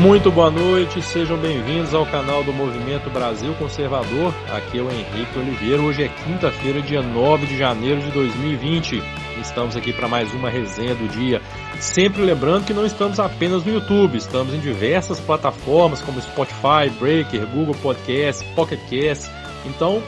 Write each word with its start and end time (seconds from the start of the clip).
Muito 0.00 0.30
boa 0.30 0.50
noite, 0.50 1.02
sejam 1.02 1.36
bem-vindos 1.36 1.92
ao 1.92 2.06
canal 2.06 2.42
do 2.42 2.54
Movimento 2.54 3.10
Brasil 3.10 3.52
Conservador. 3.56 4.32
Aqui 4.50 4.78
é 4.78 4.82
o 4.82 4.90
Henrique 4.90 5.38
Oliveira. 5.38 5.82
Hoje 5.82 6.04
é 6.04 6.08
quinta-feira, 6.08 6.80
dia 6.80 7.02
9 7.02 7.44
de 7.44 7.58
janeiro 7.58 8.00
de 8.00 8.10
2020. 8.10 9.02
Estamos 9.42 9.76
aqui 9.76 9.92
para 9.92 10.08
mais 10.08 10.32
uma 10.32 10.48
resenha 10.48 10.94
do 10.94 11.06
dia. 11.06 11.42
Sempre 11.78 12.22
lembrando 12.22 12.64
que 12.64 12.72
não 12.72 12.86
estamos 12.86 13.20
apenas 13.20 13.62
no 13.62 13.74
YouTube, 13.74 14.16
estamos 14.16 14.54
em 14.54 14.58
diversas 14.58 15.20
plataformas 15.20 16.00
como 16.00 16.18
Spotify, 16.18 16.88
Breaker, 16.98 17.46
Google 17.48 17.74
Podcast, 17.82 18.42
Pocket 18.54 18.80
Cast. 18.88 19.30
Então, 19.66 20.02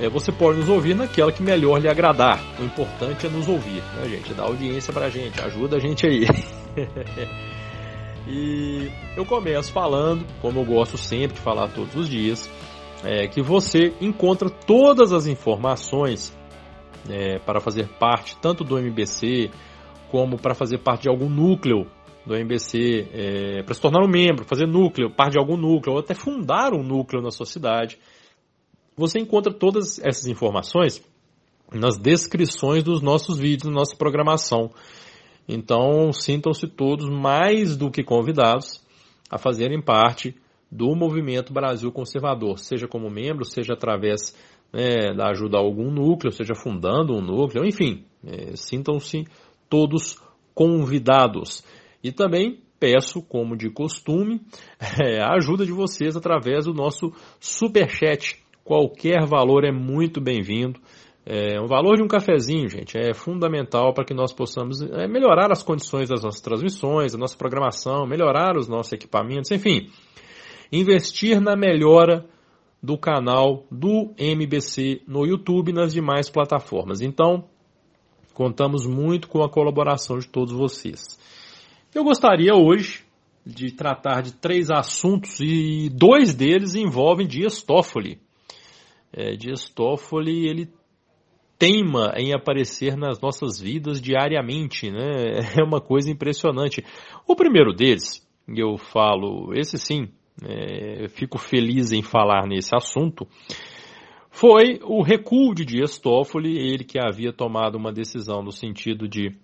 é, 0.00 0.08
você 0.08 0.32
pode 0.32 0.58
nos 0.58 0.68
ouvir 0.68 0.96
naquela 0.96 1.30
que 1.30 1.40
melhor 1.40 1.78
lhe 1.78 1.88
agradar. 1.88 2.40
O 2.58 2.64
importante 2.64 3.28
é 3.28 3.30
nos 3.30 3.46
ouvir, 3.46 3.80
né, 3.94 4.08
gente? 4.08 4.34
Dá 4.34 4.42
audiência 4.42 4.92
pra 4.92 5.08
gente, 5.08 5.40
ajuda 5.40 5.76
a 5.76 5.78
gente 5.78 6.04
aí. 6.04 6.26
E 8.26 8.90
eu 9.16 9.24
começo 9.24 9.72
falando, 9.72 10.26
como 10.40 10.60
eu 10.60 10.64
gosto 10.64 10.98
sempre 10.98 11.36
de 11.36 11.42
falar 11.42 11.68
todos 11.68 11.94
os 11.94 12.08
dias, 12.08 12.50
é, 13.04 13.28
que 13.28 13.40
você 13.40 13.94
encontra 14.00 14.50
todas 14.50 15.12
as 15.12 15.26
informações 15.26 16.36
é, 17.08 17.38
para 17.38 17.60
fazer 17.60 17.88
parte 17.98 18.36
tanto 18.40 18.64
do 18.64 18.78
MBC 18.78 19.50
como 20.10 20.36
para 20.36 20.54
fazer 20.54 20.78
parte 20.78 21.02
de 21.02 21.08
algum 21.08 21.28
núcleo 21.28 21.86
do 22.24 22.34
MBC, 22.34 23.08
é, 23.12 23.62
para 23.62 23.74
se 23.74 23.80
tornar 23.80 24.04
um 24.04 24.08
membro, 24.08 24.44
fazer 24.44 24.66
núcleo, 24.66 25.08
parte 25.10 25.32
de 25.32 25.38
algum 25.38 25.56
núcleo, 25.56 25.94
ou 25.94 26.00
até 26.00 26.12
fundar 26.12 26.74
um 26.74 26.82
núcleo 26.82 27.22
na 27.22 27.30
sua 27.30 27.46
cidade. 27.46 27.98
Você 28.96 29.20
encontra 29.20 29.52
todas 29.52 30.00
essas 30.00 30.26
informações 30.26 31.00
nas 31.72 31.96
descrições 31.96 32.82
dos 32.82 33.00
nossos 33.00 33.38
vídeos, 33.38 33.70
na 33.70 33.80
nossa 33.80 33.94
programação. 33.94 34.72
Então, 35.48 36.12
sintam-se 36.12 36.66
todos 36.66 37.08
mais 37.08 37.76
do 37.76 37.90
que 37.90 38.02
convidados 38.02 38.84
a 39.30 39.38
fazerem 39.38 39.80
parte 39.80 40.34
do 40.70 40.94
movimento 40.96 41.52
Brasil 41.52 41.92
Conservador, 41.92 42.58
seja 42.58 42.88
como 42.88 43.08
membro, 43.08 43.44
seja 43.44 43.74
através 43.74 44.34
né, 44.72 45.14
da 45.14 45.30
ajuda 45.30 45.56
a 45.56 45.60
algum 45.60 45.90
núcleo, 45.90 46.32
seja 46.32 46.54
fundando 46.54 47.14
um 47.14 47.20
núcleo, 47.20 47.64
enfim, 47.64 48.04
é, 48.24 48.56
sintam-se 48.56 49.24
todos 49.68 50.20
convidados. 50.54 51.64
E 52.02 52.10
também 52.10 52.60
peço, 52.78 53.22
como 53.22 53.56
de 53.56 53.70
costume, 53.70 54.40
é, 55.00 55.20
a 55.20 55.34
ajuda 55.34 55.64
de 55.64 55.72
vocês 55.72 56.16
através 56.16 56.66
do 56.66 56.74
nosso 56.74 57.12
super 57.40 57.88
chat. 57.88 58.44
Qualquer 58.64 59.24
valor 59.26 59.64
é 59.64 59.70
muito 59.70 60.20
bem-vindo. 60.20 60.80
É, 61.28 61.60
o 61.60 61.66
valor 61.66 61.96
de 61.96 62.04
um 62.04 62.06
cafezinho, 62.06 62.68
gente, 62.68 62.96
é 62.96 63.12
fundamental 63.12 63.92
para 63.92 64.04
que 64.04 64.14
nós 64.14 64.32
possamos 64.32 64.80
é, 64.80 65.08
melhorar 65.08 65.50
as 65.50 65.60
condições 65.60 66.08
das 66.08 66.22
nossas 66.22 66.40
transmissões, 66.40 67.12
da 67.12 67.18
nossa 67.18 67.36
programação, 67.36 68.06
melhorar 68.06 68.56
os 68.56 68.68
nossos 68.68 68.92
equipamentos, 68.92 69.50
enfim, 69.50 69.90
investir 70.70 71.40
na 71.40 71.56
melhora 71.56 72.24
do 72.80 72.96
canal 72.96 73.64
do 73.72 74.14
MBC 74.16 75.02
no 75.08 75.26
YouTube 75.26 75.70
e 75.70 75.74
nas 75.74 75.92
demais 75.92 76.30
plataformas. 76.30 77.00
Então, 77.00 77.48
contamos 78.32 78.86
muito 78.86 79.26
com 79.26 79.42
a 79.42 79.50
colaboração 79.50 80.20
de 80.20 80.28
todos 80.28 80.54
vocês. 80.54 81.18
Eu 81.92 82.04
gostaria 82.04 82.54
hoje 82.54 83.04
de 83.44 83.72
tratar 83.72 84.22
de 84.22 84.32
três 84.32 84.70
assuntos 84.70 85.40
e 85.40 85.88
dois 85.88 86.34
deles 86.34 86.76
envolvem 86.76 87.26
Dias 87.26 87.64
Toffoli. 87.64 88.20
É, 89.12 89.34
Dias 89.34 89.68
Toffoli, 89.68 90.48
ele 90.48 90.68
teima 91.58 92.12
em 92.16 92.34
aparecer 92.34 92.96
nas 92.96 93.20
nossas 93.20 93.60
vidas 93.60 94.00
diariamente, 94.00 94.90
né? 94.90 95.40
É 95.58 95.62
uma 95.62 95.80
coisa 95.80 96.10
impressionante. 96.10 96.84
O 97.26 97.34
primeiro 97.34 97.72
deles, 97.72 98.26
eu 98.48 98.76
falo, 98.76 99.52
esse 99.54 99.78
sim, 99.78 100.08
é, 100.44 101.08
fico 101.08 101.38
feliz 101.38 101.92
em 101.92 102.02
falar 102.02 102.46
nesse 102.46 102.74
assunto, 102.74 103.26
foi 104.30 104.78
o 104.82 105.02
recuo 105.02 105.54
de 105.54 105.64
Dias 105.64 105.98
Toffoli, 105.98 106.58
ele 106.58 106.84
que 106.84 106.98
havia 106.98 107.32
tomado 107.32 107.76
uma 107.76 107.90
decisão 107.90 108.42
no 108.42 108.52
sentido 108.52 109.08
de 109.08 109.34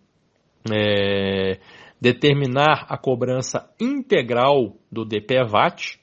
é, 0.71 1.59
determinar 1.99 2.87
a 2.89 2.99
cobrança 2.99 3.71
integral 3.81 4.77
do 4.91 5.05
DPVAT, 5.05 5.99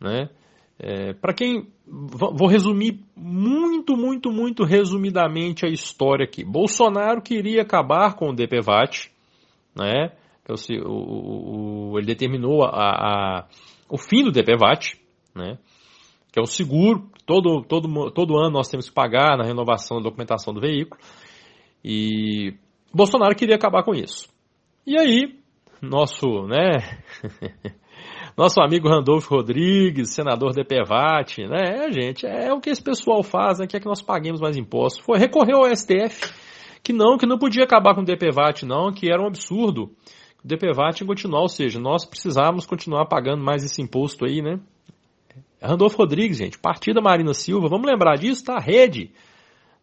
né? 0.00 0.28
É, 0.78 1.12
Para 1.14 1.32
quem. 1.32 1.68
Vou 1.86 2.48
resumir 2.48 3.04
muito, 3.32 3.96
muito, 3.96 4.30
muito 4.30 4.62
resumidamente 4.62 5.64
a 5.64 5.68
história 5.68 6.24
aqui. 6.24 6.44
Bolsonaro 6.44 7.22
queria 7.22 7.62
acabar 7.62 8.14
com 8.14 8.28
o 8.28 8.34
DPVAT, 8.34 9.10
né? 9.74 10.12
O, 10.48 10.90
o, 10.90 11.92
o, 11.92 11.98
ele 11.98 12.06
determinou 12.06 12.62
a, 12.62 12.68
a, 12.68 13.46
o 13.88 13.96
fim 13.96 14.22
do 14.22 14.30
DPVAT, 14.30 15.00
né? 15.34 15.56
Que 16.30 16.38
é 16.38 16.42
o 16.42 16.46
seguro, 16.46 17.08
todo, 17.24 17.62
todo, 17.62 18.10
todo 18.10 18.38
ano 18.38 18.50
nós 18.50 18.68
temos 18.68 18.88
que 18.88 18.94
pagar 18.94 19.38
na 19.38 19.44
renovação 19.44 19.96
da 19.96 20.04
documentação 20.04 20.52
do 20.52 20.60
veículo. 20.60 21.00
E 21.82 22.54
Bolsonaro 22.92 23.34
queria 23.34 23.56
acabar 23.56 23.82
com 23.82 23.94
isso. 23.94 24.28
E 24.86 24.98
aí, 24.98 25.38
nosso, 25.80 26.46
né? 26.46 27.02
Nosso 28.36 28.62
amigo 28.62 28.88
Randolfo 28.88 29.34
Rodrigues, 29.34 30.14
senador 30.14 30.52
de 30.52 30.64
Pevate, 30.64 31.46
né? 31.46 31.86
É, 31.86 31.92
gente, 31.92 32.26
é 32.26 32.52
o 32.52 32.60
que 32.60 32.70
esse 32.70 32.82
pessoal 32.82 33.22
faz, 33.22 33.58
né? 33.58 33.66
Quer 33.66 33.80
que 33.80 33.86
nós 33.86 34.00
paguemos 34.00 34.40
mais 34.40 34.56
impostos. 34.56 35.04
Foi 35.04 35.18
recorrer 35.18 35.54
ao 35.54 35.66
STF, 35.76 36.32
que 36.82 36.92
não, 36.94 37.18
que 37.18 37.26
não 37.26 37.38
podia 37.38 37.64
acabar 37.64 37.94
com 37.94 38.00
o 38.00 38.04
DPVAT, 38.04 38.64
não, 38.64 38.90
que 38.90 39.12
era 39.12 39.22
um 39.22 39.26
absurdo. 39.26 39.90
O 40.42 40.48
DPVAT 40.48 41.04
continuar, 41.04 41.42
ou 41.42 41.48
seja, 41.48 41.78
nós 41.78 42.06
precisávamos 42.06 42.66
continuar 42.66 43.06
pagando 43.06 43.44
mais 43.44 43.64
esse 43.64 43.82
imposto 43.82 44.24
aí, 44.24 44.40
né? 44.40 44.58
Randolfo 45.62 45.98
Rodrigues, 45.98 46.38
gente, 46.38 46.58
partida 46.58 47.00
Marina 47.00 47.34
Silva, 47.34 47.68
vamos 47.68 47.86
lembrar 47.86 48.16
disso, 48.16 48.44
tá? 48.46 48.58
Rede, 48.58 49.12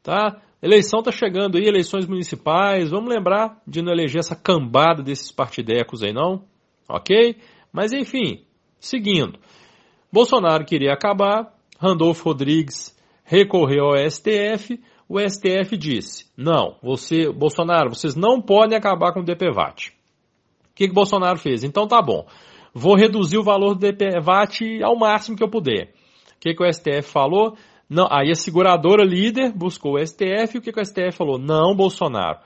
tá? 0.04 0.42
Eleição 0.62 1.02
tá 1.02 1.12
chegando 1.12 1.58
aí, 1.58 1.66
eleições 1.66 2.06
municipais, 2.06 2.90
vamos 2.90 3.09
lembrar 3.09 3.62
de 3.66 3.82
não 3.82 3.94
eleger 3.94 4.20
essa 4.20 4.36
cambada 4.36 5.02
desses 5.02 5.32
partidecos 5.32 6.04
aí, 6.04 6.12
não? 6.12 6.44
Ok? 6.90 7.38
Mas 7.72 7.91
enfim, 7.94 8.44
seguindo. 8.80 9.40
Bolsonaro 10.12 10.66
queria 10.66 10.94
acabar, 10.94 11.53
Randolfo 11.80 12.24
Rodrigues 12.25 12.97
recorreu 13.24 13.85
ao 13.85 14.09
STF, 14.09 14.81
o 15.07 15.19
STF 15.19 15.78
disse: 15.78 16.25
não, 16.35 16.78
você, 16.81 17.31
Bolsonaro, 17.31 17.90
vocês 17.90 18.16
não 18.16 18.41
podem 18.41 18.78
acabar 18.78 19.13
com 19.13 19.22
o 19.22 19.24
DPVAT. 19.24 19.90
O 19.90 20.75
que, 20.75 20.88
que 20.88 20.94
Bolsonaro 20.94 21.38
fez? 21.38 21.63
Então 21.63 21.88
tá 21.88 22.02
bom, 22.02 22.25
vou 22.74 22.96
reduzir 22.96 23.38
o 23.38 23.44
valor 23.44 23.75
do 23.75 23.79
DPVAT 23.79 24.84
ao 24.84 24.97
máximo 24.97 25.38
que 25.38 25.44
eu 25.44 25.50
puder. 25.50 25.94
O 26.35 26.40
que, 26.40 26.53
que 26.53 26.63
o 26.63 26.74
STF 26.74 27.03
falou? 27.03 27.56
Não, 27.90 28.08
aí 28.09 28.31
a 28.31 28.35
seguradora 28.35 29.03
líder 29.03 29.52
buscou 29.52 29.96
o 29.96 30.06
STF 30.06 30.56
e 30.56 30.58
o 30.58 30.62
que, 30.62 30.72
que 30.72 30.79
o 30.79 30.85
STF 30.85 31.12
falou? 31.12 31.38
Não, 31.40 31.75
Bolsonaro. 31.75 32.40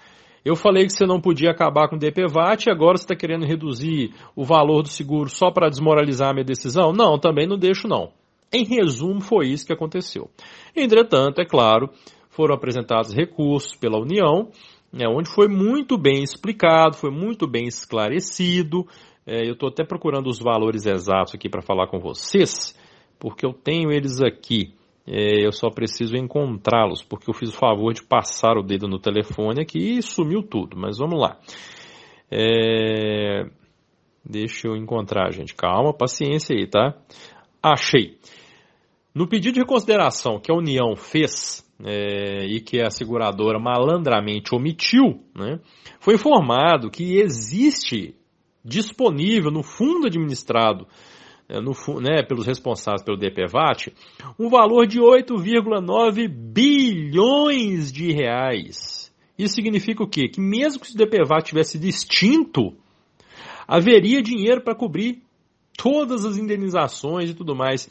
Eu 0.45 0.55
falei 0.55 0.85
que 0.85 0.91
você 0.93 1.05
não 1.05 1.21
podia 1.21 1.51
acabar 1.51 1.87
com 1.87 1.95
o 1.95 1.99
DPVAT 1.99 2.65
e 2.67 2.71
agora 2.71 2.97
você 2.97 3.05
está 3.05 3.15
querendo 3.15 3.45
reduzir 3.45 4.13
o 4.35 4.43
valor 4.43 4.81
do 4.81 4.89
seguro 4.89 5.29
só 5.29 5.49
para 5.49 5.69
desmoralizar 5.69 6.29
a 6.29 6.33
minha 6.33 6.43
decisão? 6.43 6.91
Não, 6.91 7.17
também 7.17 7.47
não 7.47 7.57
deixo 7.57 7.87
não. 7.87 8.11
Em 8.51 8.65
resumo, 8.65 9.21
foi 9.21 9.47
isso 9.47 9.65
que 9.65 9.73
aconteceu. 9.73 10.29
Entretanto, 10.75 11.39
é 11.39 11.45
claro, 11.45 11.89
foram 12.29 12.53
apresentados 12.53 13.13
recursos 13.13 13.75
pela 13.75 13.99
União, 13.99 14.49
né, 14.91 15.07
onde 15.07 15.29
foi 15.29 15.47
muito 15.47 15.97
bem 15.97 16.21
explicado, 16.21 16.97
foi 16.97 17.09
muito 17.09 17.47
bem 17.47 17.65
esclarecido. 17.65 18.85
É, 19.25 19.47
eu 19.47 19.53
estou 19.53 19.69
até 19.69 19.83
procurando 19.83 20.27
os 20.27 20.39
valores 20.39 20.85
exatos 20.85 21.33
aqui 21.33 21.49
para 21.49 21.61
falar 21.61 21.87
com 21.87 21.99
vocês, 21.99 22.77
porque 23.17 23.45
eu 23.45 23.53
tenho 23.53 23.91
eles 23.91 24.21
aqui. 24.21 24.73
É, 25.05 25.45
eu 25.45 25.51
só 25.51 25.69
preciso 25.69 26.15
encontrá-los, 26.15 27.03
porque 27.03 27.29
eu 27.29 27.33
fiz 27.33 27.49
o 27.49 27.57
favor 27.57 27.93
de 27.93 28.03
passar 28.03 28.57
o 28.57 28.63
dedo 28.63 28.87
no 28.87 28.99
telefone 28.99 29.61
aqui 29.61 29.97
e 29.97 30.01
sumiu 30.01 30.41
tudo. 30.41 30.77
Mas 30.77 30.97
vamos 30.97 31.19
lá. 31.19 31.37
É... 32.31 33.45
Deixa 34.25 34.67
eu 34.69 34.77
encontrar, 34.77 35.31
gente. 35.31 35.53
Calma, 35.53 35.93
paciência 35.93 36.55
aí, 36.55 36.65
tá? 36.65 36.95
Achei. 37.61 38.17
No 39.13 39.27
pedido 39.27 39.55
de 39.55 39.59
reconsideração 39.59 40.39
que 40.39 40.51
a 40.51 40.55
União 40.55 40.95
fez 40.95 41.63
é, 41.83 42.45
e 42.45 42.61
que 42.61 42.81
a 42.81 42.89
seguradora 42.89 43.59
malandramente 43.59 44.55
omitiu, 44.55 45.21
né, 45.35 45.59
foi 45.99 46.15
informado 46.15 46.89
que 46.89 47.17
existe 47.17 48.15
disponível 48.63 49.51
no 49.51 49.61
fundo 49.61 50.07
administrado 50.07 50.87
no, 51.61 51.73
né, 51.99 52.23
pelos 52.23 52.45
responsáveis 52.45 53.03
pelo 53.03 53.17
DPVAT, 53.17 53.93
um 54.39 54.49
valor 54.49 54.85
de 54.87 54.99
8,9 54.99 56.27
bilhões 56.27 57.91
de 57.91 58.11
reais. 58.11 59.13
Isso 59.37 59.55
significa 59.55 60.03
o 60.03 60.07
quê? 60.07 60.27
Que 60.27 60.39
mesmo 60.39 60.81
que 60.81 60.91
o 60.91 60.97
DPVAT 60.97 61.45
tivesse 61.45 61.79
distinto, 61.79 62.73
haveria 63.67 64.21
dinheiro 64.21 64.61
para 64.61 64.75
cobrir 64.75 65.21
todas 65.77 66.25
as 66.25 66.37
indenizações 66.37 67.29
e 67.29 67.33
tudo 67.33 67.55
mais. 67.55 67.89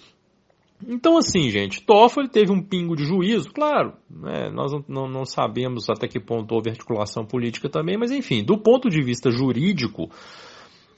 Então, 0.86 1.16
assim, 1.16 1.48
gente, 1.50 1.82
Toffoli 1.82 2.28
teve 2.28 2.50
um 2.50 2.60
pingo 2.60 2.96
de 2.96 3.04
juízo, 3.04 3.52
claro, 3.52 3.92
né, 4.10 4.50
nós 4.50 4.72
não, 4.72 4.84
não, 4.88 5.08
não, 5.08 5.24
sabemos 5.24 5.88
até 5.88 6.08
que 6.08 6.18
ponto 6.18 6.52
houve 6.52 6.70
articulação 6.70 7.24
política 7.24 7.68
também, 7.68 7.96
mas 7.96 8.10
enfim, 8.10 8.42
do 8.42 8.58
ponto 8.58 8.88
de 8.88 9.00
vista 9.00 9.30
jurídico, 9.30 10.10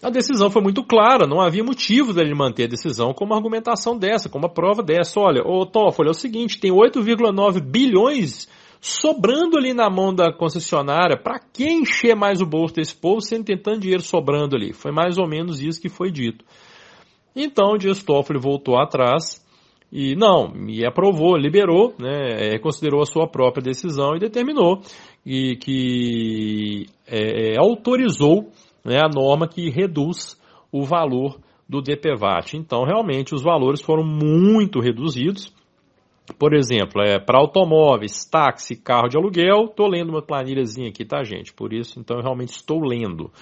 A 0.02 0.10
decisão 0.10 0.50
foi 0.50 0.60
muito 0.60 0.84
clara, 0.84 1.26
não 1.26 1.40
havia 1.40 1.64
motivo 1.64 2.12
dele 2.12 2.34
manter 2.34 2.64
a 2.64 2.68
decisão 2.68 3.14
com 3.14 3.24
uma 3.24 3.36
argumentação 3.36 3.96
dessa, 3.96 4.28
com 4.28 4.38
uma 4.38 4.52
prova 4.52 4.82
dessa. 4.82 5.18
Olha, 5.18 5.42
ô 5.42 5.64
Toffoli, 5.64 6.08
é 6.08 6.10
o 6.10 6.14
seguinte, 6.14 6.60
tem 6.60 6.70
8,9 6.70 7.60
bilhões 7.60 8.48
sobrando 8.80 9.56
ali 9.56 9.72
na 9.72 9.88
mão 9.88 10.14
da 10.14 10.30
concessionária. 10.30 11.16
Para 11.16 11.38
que 11.38 11.64
encher 11.64 12.14
mais 12.14 12.42
o 12.42 12.46
bolso 12.46 12.74
desse 12.74 12.94
povo 12.94 13.22
sendo 13.22 13.44
tentando 13.44 13.80
dinheiro 13.80 14.02
sobrando 14.02 14.54
ali? 14.54 14.74
Foi 14.74 14.92
mais 14.92 15.16
ou 15.16 15.26
menos 15.26 15.62
isso 15.62 15.80
que 15.80 15.88
foi 15.88 16.10
dito. 16.10 16.44
Então 17.34 17.72
o 17.72 17.78
Dias 17.78 18.02
Toffoli 18.02 18.38
voltou 18.38 18.76
atrás 18.76 19.42
e 19.90 20.14
não, 20.16 20.52
e 20.68 20.84
aprovou, 20.84 21.36
liberou, 21.36 21.94
né, 21.98 22.54
é, 22.54 22.58
considerou 22.58 23.00
a 23.00 23.06
sua 23.06 23.28
própria 23.28 23.62
decisão 23.62 24.16
e 24.16 24.18
determinou 24.18 24.80
e 25.24 25.56
que 25.56 26.86
é, 27.06 27.56
autorizou 27.56 28.50
né, 28.84 28.98
a 28.98 29.08
norma 29.08 29.48
que 29.48 29.70
reduz 29.70 30.38
o 30.70 30.84
valor 30.84 31.38
do 31.68 31.80
DPVAT. 31.80 32.56
Então, 32.56 32.84
realmente, 32.84 33.34
os 33.34 33.42
valores 33.42 33.80
foram 33.80 34.04
muito 34.04 34.78
reduzidos. 34.80 35.52
Por 36.38 36.54
exemplo, 36.54 37.02
é, 37.02 37.18
para 37.18 37.38
automóveis, 37.38 38.24
táxi, 38.24 38.76
carro 38.76 39.08
de 39.08 39.16
aluguel, 39.16 39.64
estou 39.66 39.88
lendo 39.88 40.10
uma 40.10 40.22
planilhazinha 40.22 40.88
aqui, 40.88 41.04
tá, 41.04 41.22
gente? 41.22 41.52
Por 41.52 41.72
isso, 41.72 42.00
então, 42.00 42.18
eu 42.18 42.22
realmente 42.22 42.50
estou 42.50 42.80
lendo. 42.80 43.32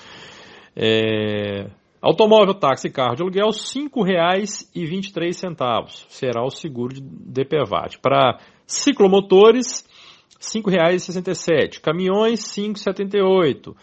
É, 0.74 1.68
automóvel, 2.00 2.54
táxi, 2.54 2.88
carro 2.90 3.14
de 3.14 3.22
aluguel, 3.22 3.48
R$ 3.48 3.52
5,23 3.52 6.06
será 6.08 6.42
o 6.44 6.50
seguro 6.50 6.94
de 6.94 7.00
DPVAT. 7.00 7.98
Para 8.00 8.38
ciclomotores, 8.66 9.86
R$ 10.40 10.60
5,67. 10.60 11.80
Caminhões, 11.80 12.56
R$ 12.56 12.64
5,78. 12.64 13.76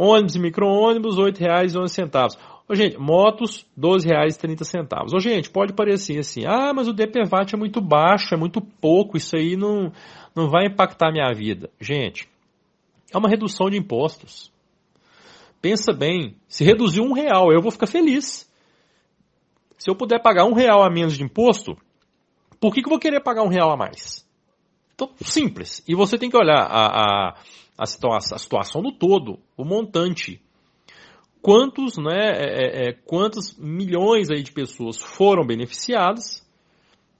Ônibus 0.00 0.36
e 0.36 0.38
micro-ônibus, 0.38 1.18
R$ 1.18 1.32
8,11. 1.32 2.38
Ô, 2.68 2.74
gente, 2.76 2.96
motos, 2.96 3.66
R$ 3.76 3.82
12,30. 3.82 5.12
Ô, 5.12 5.18
gente, 5.18 5.50
pode 5.50 5.72
parecer 5.72 6.20
assim, 6.20 6.44
ah, 6.46 6.72
mas 6.72 6.86
o 6.86 6.92
DPVAT 6.92 7.52
é 7.52 7.58
muito 7.58 7.80
baixo, 7.80 8.32
é 8.32 8.36
muito 8.36 8.60
pouco, 8.60 9.16
isso 9.16 9.36
aí 9.36 9.56
não, 9.56 9.90
não 10.36 10.48
vai 10.48 10.66
impactar 10.66 11.08
a 11.08 11.12
minha 11.12 11.32
vida. 11.34 11.68
Gente, 11.80 12.28
é 13.12 13.18
uma 13.18 13.28
redução 13.28 13.68
de 13.68 13.76
impostos. 13.76 14.52
Pensa 15.60 15.92
bem, 15.92 16.36
se 16.46 16.62
reduzir 16.62 17.00
um 17.00 17.12
real, 17.12 17.50
eu 17.52 17.60
vou 17.60 17.72
ficar 17.72 17.88
feliz. 17.88 18.48
Se 19.76 19.90
eu 19.90 19.96
puder 19.96 20.22
pagar 20.22 20.44
um 20.44 20.54
real 20.54 20.84
a 20.84 20.88
menos 20.88 21.16
de 21.16 21.24
imposto, 21.24 21.76
por 22.60 22.72
que, 22.72 22.82
que 22.82 22.86
eu 22.86 22.90
vou 22.90 23.00
querer 23.00 23.20
pagar 23.20 23.42
um 23.42 23.48
real 23.48 23.72
a 23.72 23.76
mais? 23.76 24.24
Então, 24.94 25.10
simples. 25.20 25.82
E 25.88 25.94
você 25.96 26.16
tem 26.16 26.30
que 26.30 26.36
olhar 26.36 26.62
a, 26.62 26.86
a, 26.86 27.34
a, 27.78 27.86
situação, 27.86 28.34
a 28.34 28.38
situação 28.38 28.82
do 28.82 28.90
todo, 28.90 29.38
o 29.56 29.64
montante. 29.64 30.42
Quantos, 31.40 31.96
né, 31.96 32.32
é, 32.32 32.42
é, 32.42 32.88
é, 32.88 32.92
quantos 32.92 33.56
milhões 33.56 34.28
aí 34.28 34.42
de 34.42 34.50
pessoas 34.50 35.00
foram 35.00 35.46
beneficiadas, 35.46 36.44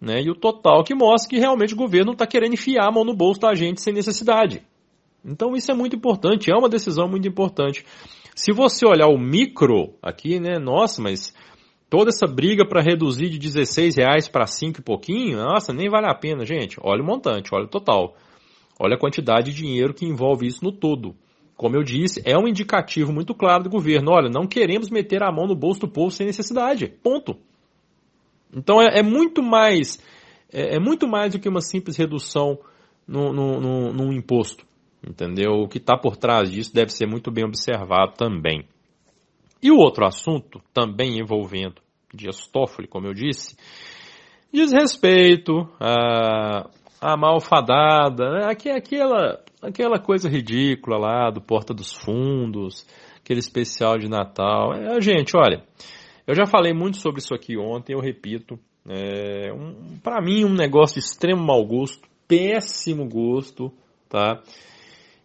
né, 0.01 0.21
e 0.21 0.29
o 0.29 0.35
total 0.35 0.83
que 0.83 0.95
mostra 0.95 1.31
que 1.31 1.39
realmente 1.39 1.75
o 1.75 1.77
governo 1.77 2.13
está 2.13 2.27
querendo 2.27 2.55
enfiar 2.55 2.89
a 2.89 2.93
mão 2.93 3.05
no 3.05 3.15
bolso 3.15 3.41
da 3.41 3.55
gente 3.55 3.81
sem 3.81 3.93
necessidade. 3.93 4.63
Então 5.25 5.55
isso 5.55 5.71
é 5.71 5.75
muito 5.75 5.95
importante, 5.95 6.51
é 6.51 6.57
uma 6.57 6.69
decisão 6.69 7.09
muito 7.09 7.29
importante. 7.29 7.85
Se 8.35 8.53
você 8.53 8.87
olhar 8.87 9.09
o 9.09 9.19
micro 9.19 9.95
aqui, 10.03 10.41
né, 10.41 10.59
nossa, 10.59 11.01
mas 11.01 11.33
toda 11.89 12.11
essa 12.11 12.27
briga 12.27 12.67
para 12.67 12.83
reduzir 12.83 13.29
de 13.29 13.39
16 13.39 13.97
reais 13.97 14.29
para 14.29 14.47
5 14.47 14.81
e 14.81 14.83
pouquinho, 14.83 15.39
nossa, 15.39 15.73
nem 15.73 15.89
vale 15.89 16.09
a 16.09 16.15
pena, 16.15 16.45
gente. 16.45 16.77
Olha 16.81 17.03
o 17.03 17.07
montante, 17.07 17.51
olha 17.53 17.65
o 17.65 17.69
total. 17.69 18.17
Olha 18.79 18.95
a 18.95 18.99
quantidade 18.99 19.51
de 19.51 19.57
dinheiro 19.57 19.93
que 19.93 20.07
envolve 20.07 20.47
isso 20.47 20.65
no 20.65 20.73
todo. 20.73 21.15
Como 21.57 21.75
eu 21.77 21.83
disse, 21.83 22.23
é 22.25 22.39
um 22.39 22.47
indicativo 22.47 23.13
muito 23.13 23.35
claro 23.35 23.65
do 23.65 23.71
governo. 23.71 24.13
Olha, 24.13 24.29
não 24.29 24.47
queremos 24.47 24.91
meter 24.91 25.23
a 25.23 25.33
mão 25.33 25.47
no 25.47 25.57
bolso 25.57 25.81
do 25.81 25.89
povo 25.89 26.11
sem 26.11 26.27
necessidade. 26.27 26.87
Ponto. 27.03 27.37
Então 28.55 28.81
é, 28.81 29.01
é 29.01 29.03
muito 29.03 29.43
mais 29.43 29.99
é, 30.53 30.77
é, 30.77 30.79
muito 30.79 31.07
mais 31.07 31.33
do 31.33 31.39
que 31.39 31.49
uma 31.49 31.61
simples 31.61 31.97
redução 31.97 32.59
no, 33.07 33.33
no, 33.33 33.61
no, 33.61 33.93
no 33.93 34.13
imposto. 34.13 34.65
Entendeu? 35.07 35.53
O 35.53 35.69
que 35.69 35.79
está 35.79 35.97
por 35.97 36.17
trás 36.17 36.51
disso 36.51 36.75
deve 36.75 36.93
ser 36.93 37.07
muito 37.07 37.31
bem 37.31 37.45
observado 37.45 38.15
também. 38.17 38.65
E 39.63 39.71
o 39.71 39.77
outro 39.77 40.07
assunto, 40.07 40.61
também 40.73 41.19
envolvendo 41.19 41.83
Dias 42.15 42.47
Toffoli, 42.47 42.89
como 42.89 43.07
eu 43.07 43.15
disse, 43.15 43.57
diz 44.53 44.73
respeito 44.73 45.69
a, 45.81 46.71
a 47.01 47.17
malfadada, 47.17 48.31
né? 48.31 48.47
aquela, 48.47 49.41
aquela 49.63 49.99
coisa 49.99 50.29
ridícula 50.29 50.99
lá 50.99 51.31
do 51.31 51.41
Porta 51.41 51.73
dos 51.73 51.93
Fundos, 51.93 52.87
aquele 53.19 53.41
especial 53.41 53.99
de 53.99 54.09
Natal. 54.09 54.73
É, 54.75 55.01
gente, 55.01 55.37
olha, 55.37 55.63
eu 56.27 56.35
já 56.35 56.47
falei 56.47 56.73
muito 56.73 56.99
sobre 56.99 57.21
isso 57.21 57.35
aqui 57.35 57.57
ontem, 57.57 57.95
eu 57.95 58.01
repito. 58.01 58.59
É 58.89 59.53
um, 59.53 59.99
para 60.03 60.21
mim, 60.21 60.45
um 60.45 60.55
negócio 60.55 61.01
de 61.01 61.07
extremo 61.07 61.45
mau 61.45 61.65
gosto, 61.65 62.09
péssimo 62.27 63.07
gosto, 63.07 63.73
tá? 64.09 64.41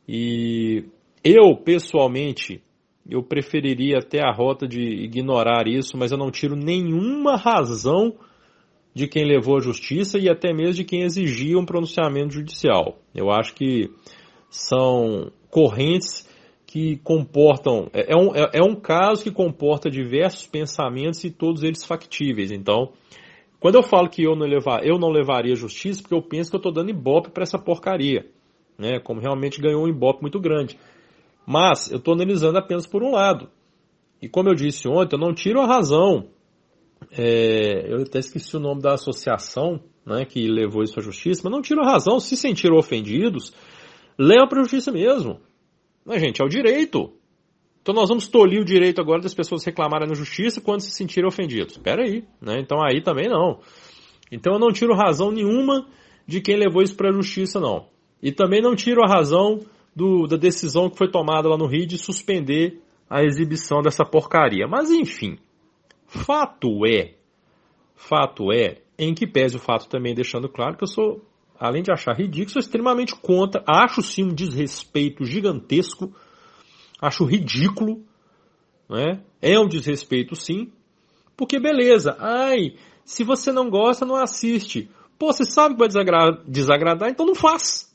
E 0.07 0.85
eu, 1.23 1.55
pessoalmente, 1.55 2.61
eu 3.09 3.23
preferiria 3.23 3.99
até 3.99 4.19
a 4.21 4.31
rota 4.31 4.67
de 4.67 4.81
ignorar 4.81 5.67
isso, 5.67 5.97
mas 5.97 6.11
eu 6.11 6.17
não 6.17 6.29
tiro 6.29 6.55
nenhuma 6.55 7.35
razão 7.35 8.13
de 8.93 9.07
quem 9.07 9.25
levou 9.25 9.57
a 9.57 9.61
justiça 9.61 10.19
e 10.19 10.29
até 10.29 10.53
mesmo 10.53 10.75
de 10.75 10.83
quem 10.83 11.01
exigia 11.01 11.57
um 11.57 11.65
pronunciamento 11.65 12.33
judicial. 12.33 12.99
Eu 13.13 13.31
acho 13.31 13.55
que 13.55 13.89
são 14.49 15.31
correntes 15.49 16.29
que 16.67 16.97
comportam. 16.97 17.89
É, 17.93 18.13
é 18.13 18.15
um, 18.15 18.35
é, 18.35 18.49
é 18.53 18.63
um 18.63 18.75
caso 18.75 19.23
que 19.23 19.31
comporta 19.31 19.89
diversos 19.89 20.47
pensamentos 20.47 21.23
e 21.23 21.31
todos 21.31 21.63
eles 21.63 21.83
factíveis. 21.83 22.51
Então, 22.51 22.91
quando 23.59 23.75
eu 23.75 23.83
falo 23.83 24.09
que 24.09 24.23
eu 24.23 24.35
não, 24.35 24.45
levar, 24.45 24.85
eu 24.85 24.99
não 24.99 25.09
levaria 25.09 25.55
justiça, 25.55 26.01
porque 26.01 26.15
eu 26.15 26.21
penso 26.21 26.49
que 26.49 26.55
eu 26.55 26.59
estou 26.59 26.73
dando 26.73 26.89
ibope 26.89 27.29
para 27.29 27.43
essa 27.43 27.57
porcaria. 27.57 28.25
Né? 28.77 28.99
Como 28.99 29.21
realmente 29.21 29.61
ganhou 29.61 29.83
um 29.83 29.87
ibope 29.87 30.21
muito 30.21 30.39
grande. 30.39 30.77
Mas 31.45 31.91
eu 31.91 31.97
estou 31.97 32.13
analisando 32.13 32.57
apenas 32.57 32.87
por 32.87 33.03
um 33.03 33.11
lado. 33.11 33.49
E 34.21 34.27
como 34.27 34.49
eu 34.49 34.55
disse 34.55 34.87
ontem, 34.87 35.15
eu 35.15 35.19
não 35.19 35.33
tiro 35.33 35.61
a 35.61 35.65
razão. 35.65 36.29
É, 37.11 37.91
eu 37.91 38.01
até 38.01 38.19
esqueci 38.19 38.55
o 38.55 38.59
nome 38.59 38.81
da 38.81 38.93
associação 38.93 39.79
né, 40.05 40.25
que 40.25 40.47
levou 40.47 40.83
isso 40.83 40.99
à 40.99 41.03
justiça, 41.03 41.41
mas 41.43 41.51
não 41.51 41.61
tiro 41.61 41.81
a 41.81 41.91
razão. 41.91 42.19
Se 42.19 42.35
sentiram 42.35 42.77
ofendidos, 42.77 43.53
leva 44.17 44.47
para 44.47 44.59
a 44.59 44.63
justiça 44.63 44.91
mesmo. 44.91 45.39
Mas, 46.05 46.21
gente, 46.21 46.41
é 46.41 46.45
o 46.45 46.49
direito. 46.49 47.13
Então 47.81 47.93
nós 47.93 48.07
vamos 48.07 48.29
tolir 48.29 48.61
o 48.61 48.65
direito 48.65 49.01
agora 49.01 49.21
das 49.21 49.33
pessoas 49.33 49.63
reclamarem 49.65 50.07
na 50.07 50.15
justiça 50.15 50.61
quando 50.61 50.79
se 50.79 50.91
sentirem 50.91 51.27
ofendidos. 51.27 51.73
Espera 51.73 52.03
aí, 52.03 52.23
né? 52.41 52.59
Então 52.59 52.81
aí 52.81 53.01
também 53.01 53.27
não. 53.27 53.59
Então 54.31 54.53
eu 54.53 54.59
não 54.59 54.71
tiro 54.71 54.95
razão 54.95 55.31
nenhuma 55.31 55.85
de 56.25 56.39
quem 56.39 56.55
levou 56.55 56.81
isso 56.81 56.95
para 56.95 57.09
a 57.09 57.13
justiça, 57.13 57.59
não. 57.59 57.87
E 58.21 58.31
também 58.31 58.61
não 58.61 58.73
tiro 58.73 59.03
a 59.03 59.07
razão 59.07 59.59
do, 59.93 60.25
da 60.27 60.37
decisão 60.37 60.89
que 60.89 60.97
foi 60.97 61.11
tomada 61.11 61.49
lá 61.49 61.57
no 61.57 61.67
Rio 61.67 61.85
de 61.85 61.97
suspender 61.97 62.81
a 63.09 63.21
exibição 63.21 63.81
dessa 63.81 64.05
porcaria. 64.05 64.65
Mas 64.65 64.89
enfim, 64.89 65.37
fato 66.13 66.85
é, 66.85 67.15
fato 67.95 68.51
é, 68.51 68.81
em 68.97 69.13
que 69.13 69.25
pese 69.25 69.57
o 69.57 69.59
fato 69.59 69.89
também 69.89 70.13
deixando 70.13 70.47
claro 70.47 70.77
que 70.77 70.83
eu 70.83 70.87
sou, 70.87 71.25
além 71.59 71.81
de 71.81 71.91
achar 71.91 72.15
ridículo, 72.15 72.51
sou 72.51 72.59
extremamente 72.59 73.15
contra, 73.15 73.63
acho 73.67 74.01
sim 74.01 74.23
um 74.23 74.33
desrespeito 74.33 75.25
gigantesco, 75.25 76.13
acho 77.01 77.25
ridículo, 77.25 78.03
né? 78.87 79.23
É 79.41 79.59
um 79.59 79.67
desrespeito 79.67 80.35
sim, 80.35 80.71
porque 81.35 81.59
beleza, 81.59 82.15
ai, 82.19 82.75
se 83.03 83.23
você 83.23 83.51
não 83.51 83.69
gosta, 83.69 84.05
não 84.05 84.15
assiste. 84.15 84.89
Pô, 85.17 85.33
você 85.33 85.43
sabe 85.43 85.73
que 85.73 85.79
vai 85.79 85.87
desagradar, 85.87 86.43
desagradar 86.47 87.09
então 87.09 87.25
não 87.25 87.35
faz. 87.35 87.92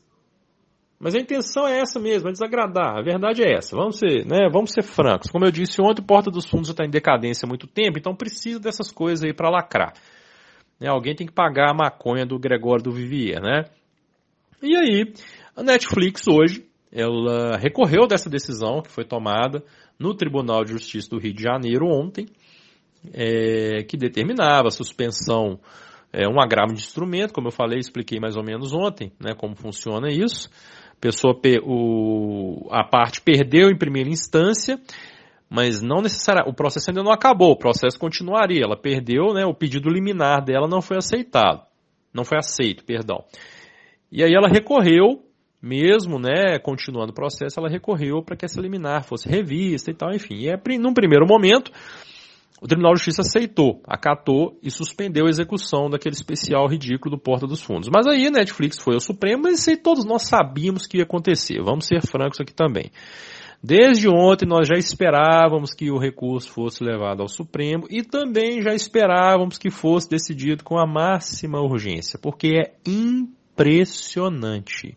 Mas 0.99 1.15
a 1.15 1.19
intenção 1.19 1.67
é 1.67 1.79
essa 1.79 2.01
mesmo, 2.01 2.29
é 2.29 2.33
desagradar. 2.33 2.99
A 2.99 3.03
verdade 3.03 3.43
é 3.43 3.55
essa. 3.55 3.77
Vamos 3.77 3.99
ser, 3.99 4.27
né, 4.27 4.49
vamos 4.53 4.73
ser 4.73 4.83
francos. 4.83 5.31
Como 5.31 5.45
eu 5.45 5.51
disse 5.51 5.81
ontem, 5.81 6.03
Porta 6.03 6.31
dos 6.31 6.47
Fundos 6.47 6.69
está 6.69 6.85
em 6.85 6.91
decadência 6.91 7.47
há 7.47 7.49
muito 7.49 7.69
tempo, 7.69 7.99
então 7.99 8.15
precisa 8.17 8.59
dessas 8.59 8.91
coisas 8.91 9.25
aí 9.25 9.33
para 9.33 9.49
lacrar. 9.49 9.93
Né, 10.81 10.89
alguém 10.89 11.15
tem 11.15 11.27
que 11.27 11.33
pagar 11.33 11.71
a 11.71 11.75
maconha 11.75 12.27
do 12.27 12.39
Gregório 12.39 12.83
do 12.83 12.91
Vivier, 12.91 13.41
né? 13.41 13.65
E 14.61 14.77
aí, 14.77 15.13
a 15.55 15.63
Netflix 15.63 16.25
hoje, 16.29 16.67
ela 16.91 17.57
recorreu 17.57 18.09
dessa 18.09 18.29
decisão 18.29 18.83
que 18.83 18.91
foi 18.91 19.05
tomada 19.05 19.63
no 19.97 20.15
Tribunal 20.15 20.65
de 20.65 20.73
Justiça 20.73 21.11
do 21.11 21.19
Rio 21.19 21.33
de 21.33 21.43
Janeiro 21.45 21.87
ontem, 21.87 22.27
é, 23.13 23.85
que 23.85 23.97
determinava 23.97 24.67
a 24.67 24.73
suspensão, 24.73 25.61
é, 26.13 26.27
um 26.27 26.41
agravo 26.41 26.73
de 26.73 26.81
instrumento, 26.81 27.33
como 27.33 27.49
eu 27.49 27.53
falei, 27.53 27.79
expliquei 27.79 28.19
mais 28.19 28.37
ou 28.37 28.43
menos 28.43 28.73
ontem, 28.73 29.13
né, 29.21 29.33
como 29.37 29.55
funciona 29.55 30.11
isso 30.11 30.51
pessoa, 31.01 31.39
o, 31.65 32.69
a 32.71 32.85
parte 32.85 33.21
perdeu 33.21 33.71
em 33.71 33.79
primeira 33.79 34.09
instância, 34.09 34.81
mas 35.49 35.81
não 35.81 36.03
necessariamente, 36.03 36.53
o 36.53 36.55
processo 36.55 36.91
ainda 36.91 37.03
não 37.03 37.13
acabou, 37.13 37.53
o 37.53 37.59
processo 37.59 37.99
continuaria, 37.99 38.63
ela 38.65 38.77
perdeu, 38.77 39.33
né, 39.33 39.45
o 39.45 39.55
pedido 39.55 39.89
liminar 39.89 40.45
dela 40.45 40.69
não 40.69 40.83
foi 40.83 40.99
aceitado, 40.99 41.63
não 42.13 42.25
foi 42.25 42.39
aceito, 42.39 42.85
perdão. 42.85 43.25
E 44.11 44.23
aí 44.23 44.33
ela 44.33 44.49
recorreu, 44.49 45.23
mesmo, 45.61 46.19
né, 46.19 46.59
continuando 46.59 47.11
o 47.13 47.15
processo, 47.15 47.59
ela 47.59 47.69
recorreu 47.69 48.23
para 48.23 48.37
que 48.37 48.45
essa 48.45 48.61
liminar 48.61 49.05
fosse 49.05 49.29
revista 49.29 49.91
e 49.91 49.95
tal, 49.95 50.13
enfim. 50.13 50.37
E 50.37 50.49
é, 50.49 50.61
num 50.79 50.95
primeiro 50.95 51.27
momento, 51.27 51.73
o 52.61 52.67
Tribunal 52.67 52.95
de 52.95 52.99
Justiça 52.99 53.23
aceitou, 53.23 53.81
acatou 53.87 54.59
e 54.63 54.71
suspendeu 54.71 55.27
a 55.27 55.31
execução 55.31 55.89
daquele 55.89 56.15
especial 56.15 56.67
ridículo 56.67 57.17
do 57.17 57.23
Porta 57.23 57.47
dos 57.47 57.63
Fundos. 57.63 57.89
Mas 57.93 58.07
aí 58.07 58.27
a 58.27 58.31
Netflix 58.31 58.79
foi 58.79 58.95
ao 58.95 59.01
Supremo, 59.01 59.45
mas 59.45 59.61
isso 59.61 59.71
aí 59.71 59.77
todos 59.77 60.05
nós 60.05 60.29
sabíamos 60.29 60.87
que 60.87 60.99
ia 60.99 61.05
acontecer. 61.05 61.63
Vamos 61.63 61.87
ser 61.87 62.03
francos 62.03 62.41
aqui 62.41 62.53
também. 62.53 62.91
Desde 63.63 64.09
ontem 64.09 64.47
nós 64.47 64.69
já 64.69 64.77
esperávamos 64.77 65.73
que 65.75 65.91
o 65.91 65.99
recurso 65.99 66.53
fosse 66.53 66.85
levado 66.85 67.23
ao 67.23 67.29
Supremo 67.29 67.87
e 67.91 68.05
também 68.05 68.63
já 68.63 68.75
esperávamos 68.75 69.59
que 69.59 69.71
fosse 69.71 70.09
decidido 70.09 70.63
com 70.63 70.79
a 70.79 70.87
máxima 70.87 71.61
urgência, 71.61 72.21
porque 72.21 72.55
é 72.57 72.75
impressionante 72.87 74.97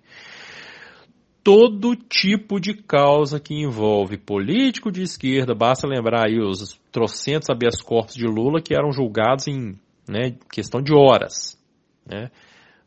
todo 1.43 1.95
tipo 1.95 2.60
de 2.60 2.74
causa 2.74 3.39
que 3.39 3.53
envolve 3.53 4.17
político 4.17 4.91
de 4.91 5.01
esquerda, 5.01 5.55
basta 5.55 5.88
lembrar 5.88 6.27
aí 6.27 6.39
os 6.39 6.79
trocentos 6.91 7.50
habeas 7.50 7.81
corpus 7.81 8.15
de 8.15 8.25
Lula 8.25 8.62
que 8.62 8.75
eram 8.75 8.91
julgados 8.91 9.48
em 9.48 9.79
né, 10.07 10.36
questão 10.51 10.81
de 10.81 10.93
horas. 10.93 11.60
Né? 12.05 12.29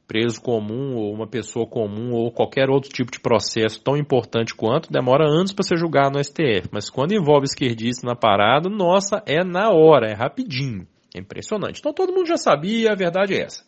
Preso 0.06 0.40
comum 0.40 0.94
ou 0.96 1.12
uma 1.12 1.26
pessoa 1.26 1.66
comum 1.66 2.12
ou 2.12 2.30
qualquer 2.30 2.68
outro 2.68 2.90
tipo 2.90 3.10
de 3.10 3.18
processo 3.18 3.82
tão 3.82 3.96
importante 3.96 4.54
quanto 4.54 4.92
demora 4.92 5.26
anos 5.26 5.52
para 5.52 5.64
ser 5.64 5.78
julgado 5.78 6.16
no 6.16 6.22
STF. 6.22 6.68
Mas 6.70 6.90
quando 6.90 7.14
envolve 7.14 7.46
esquerdista 7.46 8.06
na 8.06 8.14
parada, 8.14 8.68
nossa, 8.68 9.22
é 9.26 9.42
na 9.42 9.70
hora, 9.70 10.08
é 10.08 10.14
rapidinho. 10.14 10.86
É 11.14 11.20
impressionante. 11.20 11.80
Então 11.80 11.92
todo 11.92 12.12
mundo 12.12 12.26
já 12.26 12.36
sabia, 12.36 12.92
a 12.92 12.94
verdade 12.94 13.34
é 13.34 13.42
essa. 13.42 13.64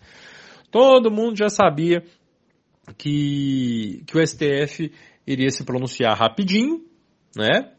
Todo 0.71 1.11
mundo 1.11 1.37
já 1.37 1.49
sabia 1.49 2.02
que, 2.95 4.02
que 4.07 4.16
o 4.16 4.26
STF 4.26 4.93
iria 5.26 5.50
se 5.50 5.64
pronunciar 5.64 6.16
rapidinho, 6.16 6.85
né? 7.37 7.73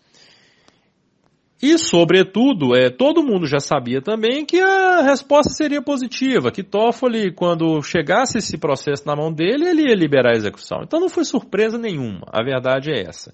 E, 1.61 1.75
sobretudo, 1.79 2.75
é, 2.75 2.91
todo 2.91 3.23
mundo 3.23 3.47
já 3.47 3.59
sabia 3.59 3.99
também 3.99 4.45
que 4.45 4.59
a 4.59 5.01
resposta 5.01 5.51
seria 5.53 5.81
positiva, 5.81 6.51
que 6.51 6.61
Toffoli, 6.61 7.33
quando 7.33 7.81
chegasse 7.81 8.37
esse 8.37 8.59
processo 8.59 9.07
na 9.07 9.15
mão 9.15 9.33
dele, 9.33 9.67
ele 9.67 9.89
ia 9.89 9.95
liberar 9.95 10.33
a 10.35 10.37
execução. 10.37 10.81
Então 10.83 10.99
não 10.99 11.09
foi 11.09 11.23
surpresa 11.23 11.77
nenhuma, 11.77 12.27
a 12.31 12.43
verdade 12.43 12.91
é 12.91 13.01
essa. 13.01 13.33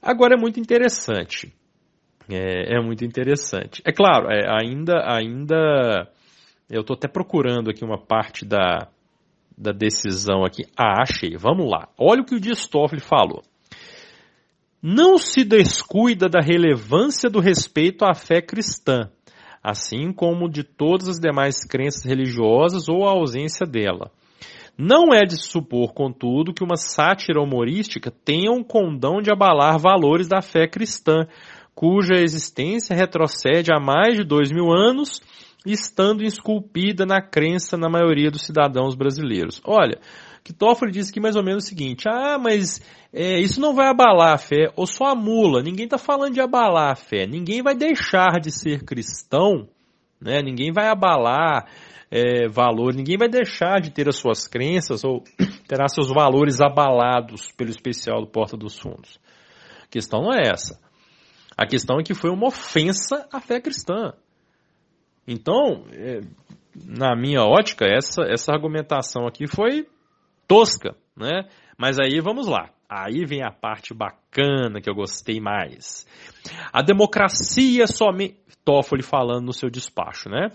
Agora 0.00 0.34
é 0.34 0.40
muito 0.40 0.58
interessante. 0.58 1.52
É, 2.28 2.76
é 2.76 2.80
muito 2.80 3.04
interessante. 3.04 3.82
É 3.84 3.92
claro, 3.92 4.28
é, 4.30 4.46
ainda, 4.48 5.04
ainda, 5.06 6.08
eu 6.70 6.80
estou 6.80 6.96
até 6.96 7.06
procurando 7.06 7.68
aqui 7.68 7.84
uma 7.84 7.98
parte 7.98 8.46
da, 8.46 8.88
da 9.56 9.72
decisão 9.72 10.44
aqui. 10.44 10.64
Ah, 10.76 11.02
achei. 11.02 11.36
Vamos 11.36 11.70
lá. 11.70 11.88
Olha 11.98 12.22
o 12.22 12.24
que 12.24 12.34
o 12.34 12.40
Dias 12.40 12.66
Toffoli 12.66 13.00
falou. 13.00 13.42
Não 14.82 15.18
se 15.18 15.42
descuida 15.42 16.28
da 16.28 16.40
relevância 16.40 17.30
do 17.30 17.40
respeito 17.40 18.04
à 18.04 18.14
fé 18.14 18.40
cristã, 18.40 19.10
assim 19.62 20.12
como 20.12 20.48
de 20.48 20.62
todas 20.62 21.08
as 21.08 21.18
demais 21.18 21.64
crenças 21.64 22.04
religiosas 22.04 22.88
ou 22.88 23.06
a 23.06 23.10
ausência 23.10 23.66
dela. 23.66 24.12
Não 24.78 25.12
é 25.12 25.24
de 25.24 25.42
supor, 25.42 25.94
contudo, 25.94 26.52
que 26.52 26.62
uma 26.62 26.76
sátira 26.76 27.40
humorística 27.40 28.10
tenha 28.10 28.52
um 28.52 28.62
condão 28.62 29.22
de 29.22 29.32
abalar 29.32 29.78
valores 29.78 30.28
da 30.28 30.42
fé 30.42 30.68
cristã, 30.68 31.26
cuja 31.74 32.14
existência 32.14 32.94
retrocede 32.94 33.72
há 33.72 33.80
mais 33.80 34.16
de 34.16 34.22
dois 34.22 34.52
mil 34.52 34.70
anos 34.70 35.22
estando 35.72 36.22
esculpida 36.22 37.04
na 37.04 37.20
crença 37.20 37.76
na 37.76 37.88
maioria 37.88 38.30
dos 38.30 38.42
cidadãos 38.42 38.94
brasileiros. 38.94 39.60
Olha, 39.64 39.98
que 40.42 40.52
Toffoli 40.52 40.92
disse 40.92 41.12
que 41.12 41.20
mais 41.20 41.34
ou 41.34 41.42
menos 41.42 41.64
o 41.64 41.66
seguinte: 41.66 42.08
ah, 42.08 42.38
mas 42.38 42.80
é, 43.12 43.40
isso 43.40 43.60
não 43.60 43.74
vai 43.74 43.88
abalar 43.88 44.34
a 44.34 44.38
fé, 44.38 44.72
ou 44.76 44.86
só 44.86 45.06
a 45.06 45.14
mula. 45.14 45.62
Ninguém 45.62 45.86
está 45.86 45.98
falando 45.98 46.34
de 46.34 46.40
abalar 46.40 46.92
a 46.92 46.96
fé. 46.96 47.26
Ninguém 47.26 47.62
vai 47.62 47.74
deixar 47.74 48.40
de 48.40 48.50
ser 48.50 48.84
cristão, 48.84 49.68
né? 50.20 50.40
Ninguém 50.42 50.72
vai 50.72 50.88
abalar 50.88 51.66
é, 52.10 52.48
valor, 52.48 52.94
ninguém 52.94 53.16
vai 53.18 53.28
deixar 53.28 53.80
de 53.80 53.90
ter 53.90 54.08
as 54.08 54.16
suas 54.16 54.46
crenças 54.46 55.02
ou 55.02 55.24
terá 55.66 55.88
seus 55.88 56.08
valores 56.08 56.60
abalados 56.60 57.50
pelo 57.52 57.70
especial 57.70 58.20
do 58.20 58.28
Porta 58.28 58.56
dos 58.56 58.78
Fundos. 58.78 59.18
A 59.82 59.88
questão 59.88 60.22
não 60.22 60.32
é 60.32 60.42
essa. 60.48 60.80
A 61.56 61.66
questão 61.66 61.98
é 61.98 62.02
que 62.02 62.14
foi 62.14 62.30
uma 62.30 62.46
ofensa 62.46 63.26
à 63.32 63.40
fé 63.40 63.60
cristã. 63.60 64.12
Então, 65.26 65.84
é, 65.92 66.20
na 66.84 67.16
minha 67.16 67.42
ótica, 67.42 67.86
essa, 67.86 68.22
essa 68.22 68.52
argumentação 68.52 69.26
aqui 69.26 69.46
foi 69.46 69.86
tosca, 70.46 70.94
né? 71.16 71.48
Mas 71.76 71.98
aí 71.98 72.20
vamos 72.20 72.46
lá. 72.46 72.70
Aí 72.88 73.24
vem 73.26 73.42
a 73.42 73.50
parte 73.50 73.92
bacana 73.92 74.80
que 74.80 74.88
eu 74.88 74.94
gostei 74.94 75.40
mais. 75.40 76.06
A 76.72 76.82
democracia 76.82 77.86
somente. 77.86 78.36
Toffoli 78.64 79.02
falando 79.02 79.46
no 79.46 79.52
seu 79.52 79.70
despacho, 79.70 80.28
né? 80.28 80.50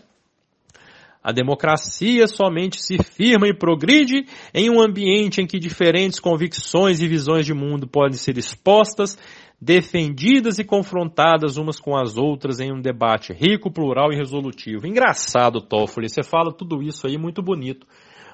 A 1.24 1.32
democracia 1.32 2.26
somente 2.28 2.82
se 2.82 2.98
firma 2.98 3.48
e 3.48 3.54
progride 3.54 4.26
em 4.54 4.70
um 4.72 4.82
ambiente 4.82 5.40
em 5.40 5.46
que 5.46 5.60
diferentes 5.60 6.20
convicções 6.20 7.00
e 7.00 7.08
visões 7.08 7.46
de 7.46 7.54
mundo 7.54 7.88
podem 7.88 8.18
ser 8.18 8.38
expostas 8.38 9.18
defendidas 9.62 10.58
e 10.58 10.64
confrontadas 10.64 11.58
umas 11.58 11.80
com 11.80 11.96
as 11.96 12.18
outras 12.18 12.60
em 12.60 12.74
um 12.74 12.82
debate 12.82 13.32
rico, 13.32 13.70
plural 13.70 14.12
e 14.12 14.16
resolutivo. 14.16 14.88
Engraçado, 14.88 15.62
Toffoli, 15.62 16.10
você 16.10 16.24
fala 16.24 16.52
tudo 16.52 16.82
isso 16.82 17.06
aí 17.06 17.16
muito 17.16 17.44
bonito. 17.44 17.86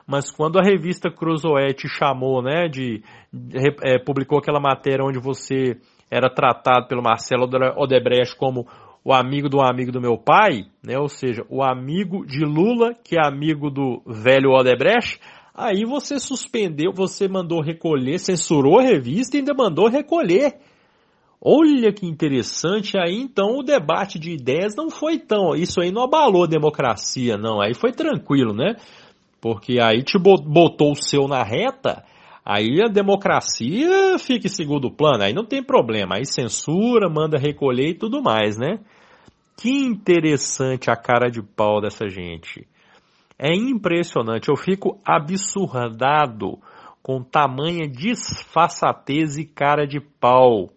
Mas 0.07 0.31
quando 0.31 0.57
a 0.57 0.63
revista 0.63 1.11
Cruzoé 1.11 1.73
te 1.73 1.89
chamou, 1.89 2.41
né, 2.41 2.69
de, 2.69 3.03
é, 3.83 3.99
publicou 3.99 4.39
aquela 4.39 4.61
matéria 4.61 5.03
onde 5.03 5.19
você 5.19 5.75
era 6.09 6.29
tratado 6.29 6.87
pelo 6.87 7.03
Marcelo 7.03 7.49
Odebrecht 7.75 8.37
como 8.37 8.65
o 9.07 9.13
amigo 9.13 9.47
do 9.47 9.61
amigo 9.61 9.89
do 9.89 10.01
meu 10.01 10.17
pai, 10.17 10.65
né, 10.83 10.99
ou 10.99 11.07
seja, 11.07 11.45
o 11.49 11.63
amigo 11.63 12.25
de 12.25 12.43
Lula, 12.43 12.93
que 12.93 13.15
é 13.17 13.25
amigo 13.25 13.69
do 13.69 14.01
velho 14.05 14.51
Odebrecht, 14.51 15.17
aí 15.55 15.85
você 15.85 16.19
suspendeu, 16.19 16.91
você 16.93 17.25
mandou 17.25 17.61
recolher, 17.61 18.19
censurou 18.19 18.79
a 18.79 18.83
revista 18.83 19.37
e 19.37 19.39
ainda 19.39 19.53
mandou 19.53 19.87
recolher 19.87 20.55
Olha 21.39 21.93
que 21.93 22.05
interessante, 22.05 22.97
aí 22.97 23.15
então 23.15 23.59
o 23.59 23.63
debate 23.63 24.17
de 24.17 24.31
ideias 24.31 24.75
não 24.75 24.89
foi 24.89 25.19
tão. 25.19 25.55
Isso 25.55 25.79
aí 25.79 25.91
não 25.91 26.03
abalou 26.03 26.45
a 26.45 26.47
democracia, 26.47 27.37
não. 27.37 27.61
Aí 27.61 27.75
foi 27.75 27.91
tranquilo, 27.91 28.55
né? 28.55 28.75
Porque 29.39 29.79
aí 29.79 30.03
te 30.03 30.17
botou 30.17 30.93
o 30.93 30.95
seu 30.95 31.27
na 31.27 31.43
reta, 31.43 32.03
aí 32.43 32.81
a 32.83 32.87
democracia 32.87 34.17
fica 34.17 34.47
em 34.47 34.49
segundo 34.49 34.89
plano, 34.89 35.23
aí 35.23 35.31
não 35.31 35.45
tem 35.45 35.63
problema. 35.63 36.15
Aí 36.15 36.25
censura, 36.25 37.07
manda 37.07 37.37
recolher 37.37 37.89
e 37.89 37.97
tudo 37.97 38.19
mais, 38.19 38.57
né? 38.57 38.79
Que 39.57 39.71
interessante 39.71 40.91
a 40.91 40.95
cara 40.95 41.29
de 41.29 41.41
pau 41.41 41.81
dessa 41.81 42.07
gente. 42.07 42.67
É 43.39 43.53
impressionante, 43.53 44.49
eu 44.49 44.55
fico 44.55 44.99
absurdado 45.03 46.59
com 47.01 47.23
tamanha 47.23 47.87
disfarçatez 47.87 49.37
e 49.37 49.45
cara 49.45 49.85
de 49.85 49.99
pau 49.99 50.69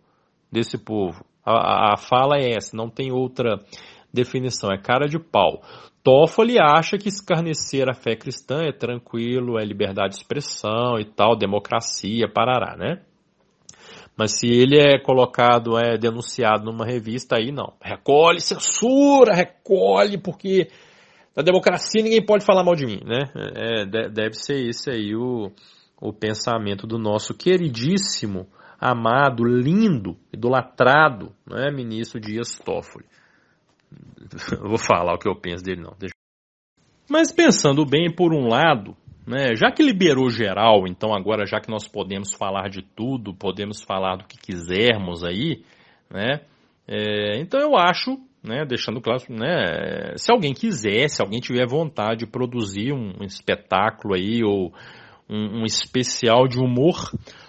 desse 0.50 0.78
povo. 0.78 1.24
A, 1.44 1.92
a 1.92 1.96
fala 1.96 2.36
é 2.38 2.54
essa, 2.54 2.76
não 2.76 2.88
tem 2.88 3.12
outra 3.12 3.58
definição, 4.12 4.70
é 4.70 4.78
cara 4.78 5.06
de 5.06 5.18
pau. 5.18 5.62
Toffoli 6.02 6.58
acha 6.58 6.96
que 6.96 7.08
escarnecer 7.08 7.88
a 7.88 7.94
fé 7.94 8.16
cristã 8.16 8.62
é 8.62 8.72
tranquilo, 8.72 9.58
é 9.58 9.64
liberdade 9.64 10.14
de 10.14 10.20
expressão 10.20 10.98
e 10.98 11.04
tal, 11.04 11.36
democracia, 11.36 12.26
parará, 12.28 12.76
né? 12.76 13.02
Mas 14.20 14.38
se 14.38 14.46
ele 14.48 14.78
é 14.78 14.98
colocado, 14.98 15.78
é 15.78 15.96
denunciado 15.96 16.62
numa 16.62 16.84
revista, 16.84 17.36
aí 17.36 17.50
não. 17.50 17.72
Recolhe, 17.82 18.38
censura, 18.38 19.34
recolhe, 19.34 20.18
porque 20.18 20.68
na 21.34 21.42
democracia 21.42 22.02
ninguém 22.02 22.22
pode 22.22 22.44
falar 22.44 22.62
mal 22.62 22.74
de 22.74 22.84
mim, 22.84 23.00
né? 23.02 23.30
É, 23.34 23.86
deve 24.10 24.34
ser 24.34 24.68
esse 24.68 24.90
aí 24.90 25.16
o, 25.16 25.50
o 25.98 26.12
pensamento 26.12 26.86
do 26.86 26.98
nosso 26.98 27.32
queridíssimo 27.32 28.46
amado, 28.78 29.42
lindo, 29.42 30.18
idolatrado, 30.30 31.32
né, 31.46 31.70
ministro 31.70 32.20
Dias 32.20 32.58
Toffoli. 32.58 33.06
Vou 34.60 34.76
falar 34.76 35.14
o 35.14 35.18
que 35.18 35.30
eu 35.30 35.34
penso 35.34 35.64
dele, 35.64 35.80
não. 35.80 35.96
Mas 37.08 37.32
pensando 37.32 37.86
bem, 37.86 38.14
por 38.14 38.34
um 38.34 38.48
lado, 38.48 38.94
né, 39.30 39.54
já 39.54 39.70
que 39.70 39.82
liberou 39.82 40.28
geral, 40.28 40.88
então 40.88 41.14
agora 41.14 41.46
já 41.46 41.60
que 41.60 41.70
nós 41.70 41.86
podemos 41.86 42.34
falar 42.34 42.68
de 42.68 42.82
tudo, 42.82 43.32
podemos 43.32 43.80
falar 43.80 44.16
do 44.16 44.24
que 44.24 44.36
quisermos 44.36 45.22
aí, 45.22 45.62
né, 46.10 46.40
é, 46.88 47.38
então 47.38 47.60
eu 47.60 47.76
acho, 47.76 48.18
né, 48.42 48.64
deixando 48.66 49.00
claro, 49.00 49.22
né, 49.28 50.14
se 50.16 50.32
alguém 50.32 50.52
quiser, 50.52 51.08
se 51.08 51.22
alguém 51.22 51.38
tiver 51.38 51.64
vontade 51.64 52.20
de 52.20 52.26
produzir 52.26 52.92
um 52.92 53.22
espetáculo 53.22 54.14
aí 54.14 54.42
ou 54.42 54.72
um, 55.28 55.60
um 55.60 55.64
especial 55.64 56.48
de 56.48 56.58
humor 56.58 56.96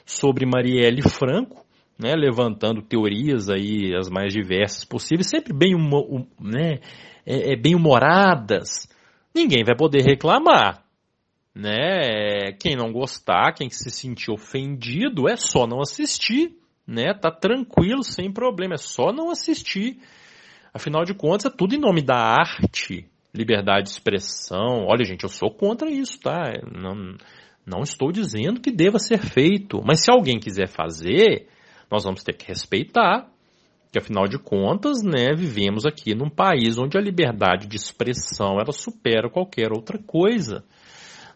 sobre 0.05 0.45
Marielle 0.45 1.01
Franco, 1.01 1.65
né, 1.97 2.13
levantando 2.15 2.83
teorias 2.83 3.49
aí 3.49 3.95
as 3.97 4.07
mais 4.07 4.31
diversas 4.31 4.85
possíveis, 4.85 5.27
sempre 5.27 5.51
bem, 5.51 5.75
hum, 5.75 6.27
né, 6.39 6.79
é, 7.25 7.53
é 7.53 7.55
bem 7.55 7.73
humoradas. 7.73 8.87
Ninguém 9.33 9.63
vai 9.63 9.75
poder 9.75 10.03
reclamar. 10.03 10.80
Né? 11.53 12.51
Quem 12.59 12.75
não 12.75 12.91
gostar, 12.91 13.53
quem 13.53 13.69
se 13.69 13.89
sentir 13.89 14.31
ofendido, 14.31 15.27
é 15.29 15.35
só 15.35 15.67
não 15.67 15.81
assistir, 15.81 16.57
né? 16.87 17.13
Tá 17.13 17.29
tranquilo, 17.29 18.03
sem 18.03 18.31
problema, 18.31 18.75
é 18.75 18.77
só 18.77 19.11
não 19.11 19.29
assistir. 19.29 19.99
Afinal 20.73 21.03
de 21.03 21.13
contas, 21.13 21.51
é 21.51 21.55
tudo 21.55 21.75
em 21.75 21.79
nome 21.79 22.01
da 22.01 22.15
arte, 22.15 23.05
liberdade 23.33 23.83
de 23.83 23.89
expressão. 23.89 24.85
Olha, 24.87 25.03
gente, 25.03 25.23
eu 25.23 25.29
sou 25.29 25.51
contra 25.51 25.89
isso, 25.89 26.19
tá? 26.19 26.53
Não, 26.71 27.17
não 27.65 27.81
estou 27.81 28.11
dizendo 28.11 28.61
que 28.61 28.71
deva 28.71 28.97
ser 28.97 29.19
feito, 29.19 29.81
mas 29.85 30.03
se 30.03 30.11
alguém 30.11 30.39
quiser 30.39 30.67
fazer, 30.67 31.47
nós 31.89 32.03
vamos 32.05 32.23
ter 32.23 32.33
que 32.33 32.47
respeitar, 32.47 33.29
que 33.91 33.99
afinal 33.99 34.25
de 34.25 34.39
contas, 34.39 35.03
né, 35.03 35.33
vivemos 35.35 35.85
aqui 35.85 36.15
num 36.15 36.29
país 36.29 36.77
onde 36.77 36.97
a 36.97 37.01
liberdade 37.01 37.67
de 37.67 37.75
expressão 37.75 38.53
ela 38.53 38.71
supera 38.71 39.29
qualquer 39.29 39.73
outra 39.73 39.99
coisa. 39.99 40.63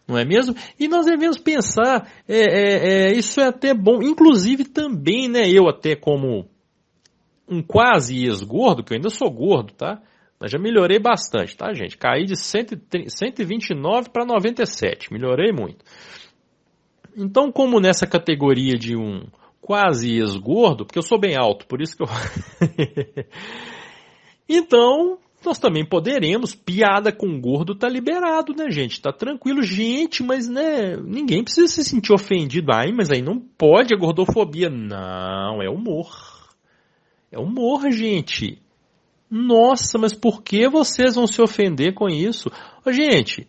Não 0.06 0.16
é 0.16 0.24
mesmo? 0.24 0.54
E 0.78 0.86
nós 0.86 1.06
devemos 1.06 1.38
pensar, 1.38 2.08
é, 2.28 2.38
é, 2.38 3.08
é, 3.08 3.12
isso 3.12 3.40
é 3.40 3.48
até 3.48 3.74
bom, 3.74 4.00
inclusive 4.02 4.64
também, 4.64 5.28
né, 5.28 5.50
eu 5.50 5.68
até 5.68 5.96
como 5.96 6.48
um 7.48 7.60
quase 7.62 8.24
ex-gordo, 8.24 8.84
que 8.84 8.92
eu 8.92 8.96
ainda 8.96 9.10
sou 9.10 9.30
gordo, 9.30 9.72
tá? 9.72 10.00
Mas 10.38 10.50
já 10.50 10.58
melhorei 10.58 10.98
bastante, 10.98 11.56
tá, 11.56 11.72
gente? 11.72 11.96
Caí 11.96 12.24
de 12.24 12.36
130, 12.36 13.08
129 13.08 14.10
para 14.10 14.24
97, 14.24 15.12
melhorei 15.12 15.50
muito. 15.52 15.84
Então, 17.16 17.50
como 17.50 17.80
nessa 17.80 18.06
categoria 18.06 18.74
de 18.74 18.96
um 18.96 19.26
quase 19.60 20.16
ex-gordo, 20.18 20.84
porque 20.84 20.98
eu 20.98 21.02
sou 21.02 21.18
bem 21.18 21.36
alto, 21.36 21.66
por 21.66 21.80
isso 21.80 21.96
que 21.96 22.02
eu. 22.02 22.06
então, 24.48 25.18
nós 25.46 25.58
também 25.58 25.84
poderemos. 25.84 26.54
Piada 26.54 27.10
com 27.10 27.40
gordo 27.40 27.74
tá 27.74 27.88
liberado, 27.88 28.52
né, 28.54 28.70
gente? 28.70 29.00
Tá 29.00 29.12
tranquilo, 29.12 29.62
gente, 29.62 30.22
mas 30.22 30.48
né, 30.48 30.96
ninguém 30.96 31.42
precisa 31.42 31.68
se 31.68 31.84
sentir 31.84 32.12
ofendido. 32.12 32.72
Ai, 32.72 32.92
mas 32.92 33.10
aí 33.10 33.22
não 33.22 33.38
pode 33.38 33.94
a 33.94 33.98
gordofobia. 33.98 34.68
Não, 34.68 35.62
é 35.62 35.70
humor. 35.70 36.10
É 37.30 37.38
humor, 37.38 37.90
gente. 37.90 38.60
Nossa, 39.30 39.98
mas 39.98 40.12
por 40.12 40.42
que 40.42 40.68
vocês 40.68 41.14
vão 41.14 41.26
se 41.26 41.40
ofender 41.40 41.94
com 41.94 42.08
isso? 42.08 42.50
Ô, 42.84 42.92
gente, 42.92 43.48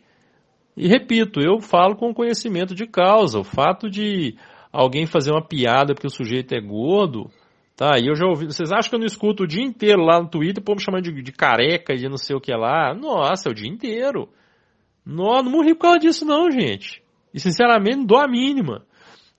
e 0.75 0.87
repito, 0.87 1.39
eu 1.39 1.59
falo 1.59 1.95
com 1.95 2.13
conhecimento 2.13 2.75
de 2.75 2.85
causa. 2.87 3.39
O 3.39 3.43
fato 3.43 3.89
de 3.89 4.35
alguém 4.71 5.05
fazer 5.05 5.31
uma 5.31 5.45
piada 5.45 5.93
porque 5.93 6.07
o 6.07 6.11
sujeito 6.11 6.53
é 6.53 6.61
gordo, 6.61 7.29
tá? 7.77 7.97
E 7.99 8.07
eu 8.07 8.15
já 8.15 8.25
ouvi. 8.25 8.47
Vocês 8.47 8.71
acham 8.71 8.89
que 8.89 8.95
eu 8.95 8.99
não 8.99 9.05
escuto 9.05 9.43
o 9.43 9.47
dia 9.47 9.63
inteiro 9.63 10.01
lá 10.01 10.19
no 10.19 10.27
Twitter, 10.27 10.61
pô, 10.61 10.73
me 10.73 10.81
chamando 10.81 11.03
de, 11.03 11.21
de 11.21 11.31
careca 11.31 11.93
e 11.93 12.09
não 12.09 12.17
sei 12.17 12.35
o 12.35 12.41
que 12.41 12.51
lá? 12.51 12.93
Nossa, 12.93 13.47
é 13.47 13.51
o 13.51 13.55
dia 13.55 13.69
inteiro. 13.69 14.27
Não, 15.05 15.41
não 15.43 15.51
morri 15.51 15.73
por 15.73 15.83
causa 15.83 15.99
disso, 15.99 16.25
não, 16.25 16.51
gente. 16.51 17.01
E 17.33 17.39
sinceramente, 17.39 17.97
não 17.97 18.05
dou 18.05 18.17
a 18.17 18.27
mínima. 18.27 18.85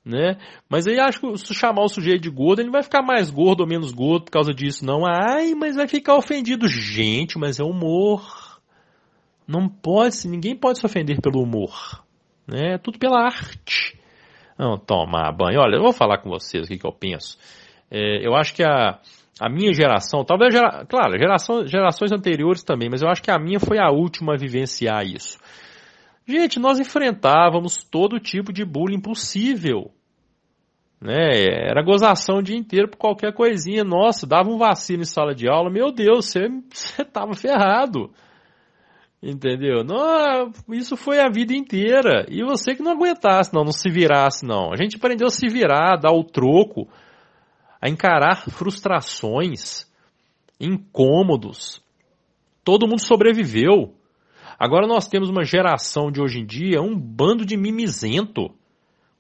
Né? 0.05 0.39
Mas 0.71 0.87
aí 0.87 0.99
acho 0.99 1.21
que 1.21 1.37
se 1.37 1.53
chamar 1.53 1.83
o 1.83 1.89
sujeito 1.89 2.23
de 2.23 2.31
gordo, 2.31 2.63
ele 2.63 2.71
vai 2.71 2.83
ficar 2.83 3.03
mais 3.03 3.31
gordo 3.31 3.61
ou 3.61 3.67
menos 3.67 3.93
gordo 3.93 4.25
por 4.27 4.31
causa 4.31 4.55
disso, 4.55 4.87
não. 4.87 5.03
Ai, 5.05 5.55
mas 5.55 5.77
vai 5.77 5.87
ficar 5.87 6.15
ofendido. 6.17 6.67
Gente, 6.67 7.37
mas 7.39 7.61
é 7.61 7.65
humor. 7.65 8.59
Não 9.47 9.69
pode, 9.69 10.27
ninguém 10.27 10.57
pode 10.57 10.79
se 10.79 10.87
ofender 10.87 11.21
pelo 11.21 11.43
humor. 11.43 12.03
Né? 12.47 12.75
É 12.75 12.79
tudo 12.79 12.99
pela 12.99 13.21
arte. 13.23 13.99
Não, 14.59 14.79
tomar 14.79 15.31
banho. 15.33 15.61
Olha, 15.61 15.77
eu 15.77 15.83
vou 15.83 15.93
falar 15.93 16.19
com 16.19 16.31
vocês 16.31 16.65
o 16.65 16.69
que, 16.69 16.79
que 16.79 16.87
eu 16.87 16.93
penso. 16.93 17.37
É, 17.91 18.27
eu 18.27 18.35
acho 18.35 18.55
que 18.55 18.63
a, 18.63 18.99
a 19.41 19.49
minha 19.49 19.73
geração, 19.73 20.25
talvez, 20.25 20.53
gera, 20.53 20.85
claro, 20.87 21.19
geração, 21.19 21.67
gerações 21.67 22.13
anteriores 22.13 22.63
também, 22.63 22.89
mas 22.91 23.03
eu 23.03 23.09
acho 23.09 23.23
que 23.23 23.31
a 23.31 23.39
minha 23.39 23.61
foi 23.61 23.79
a 23.79 23.91
última 23.91 24.35
a 24.35 24.39
vivenciar 24.39 25.05
isso. 25.05 25.39
Gente, 26.27 26.59
nós 26.59 26.79
enfrentávamos 26.79 27.77
todo 27.91 28.21
tipo 28.21 28.53
de 28.53 28.65
bullying 28.65 29.01
possível. 29.01 29.91
Né? 31.01 31.45
Era 31.71 31.83
gozação 31.83 32.39
o 32.39 32.43
dia 32.43 32.57
inteiro 32.57 32.89
por 32.89 32.99
qualquer 32.99 33.33
coisinha. 33.33 33.85
Nossa, 33.85 34.27
dava 34.27 34.51
um 34.51 34.59
vacilo 34.59 35.03
em 35.03 35.07
sala 35.07 35.35
de 35.35 35.49
aula, 35.49 35.71
meu 35.71 35.91
Deus, 35.93 36.27
você, 36.27 36.49
você 36.71 37.05
tava 37.05 37.35
ferrado. 37.35 38.11
Entendeu? 39.23 39.83
Não, 39.83 40.53
isso 40.71 40.97
foi 40.97 41.19
a 41.19 41.29
vida 41.29 41.55
inteira. 41.55 42.27
E 42.29 42.45
você 42.45 42.75
que 42.75 42.83
não 42.83 42.93
aguentasse, 42.93 43.53
não, 43.53 43.65
não 43.65 43.73
se 43.73 43.91
virasse, 43.91 44.45
não. 44.45 44.73
A 44.73 44.77
gente 44.77 44.97
aprendeu 44.97 45.27
a 45.27 45.31
se 45.31 45.49
virar, 45.49 45.97
dar 45.97 46.13
o 46.13 46.23
troco, 46.23 46.89
a 47.81 47.89
encarar 47.89 48.49
frustrações, 48.51 49.87
incômodos. 50.61 51.83
Todo 52.65 52.87
mundo 52.87 53.01
sobreviveu. 53.01 53.95
Agora 54.59 54.87
nós 54.87 55.07
temos 55.09 55.29
uma 55.31 55.45
geração 55.45 56.11
de 56.11 56.21
hoje 56.21 56.41
em 56.41 56.47
dia, 56.47 56.83
um 56.83 56.99
bando 56.99 57.45
de 57.45 57.57
mimizento. 57.57 58.51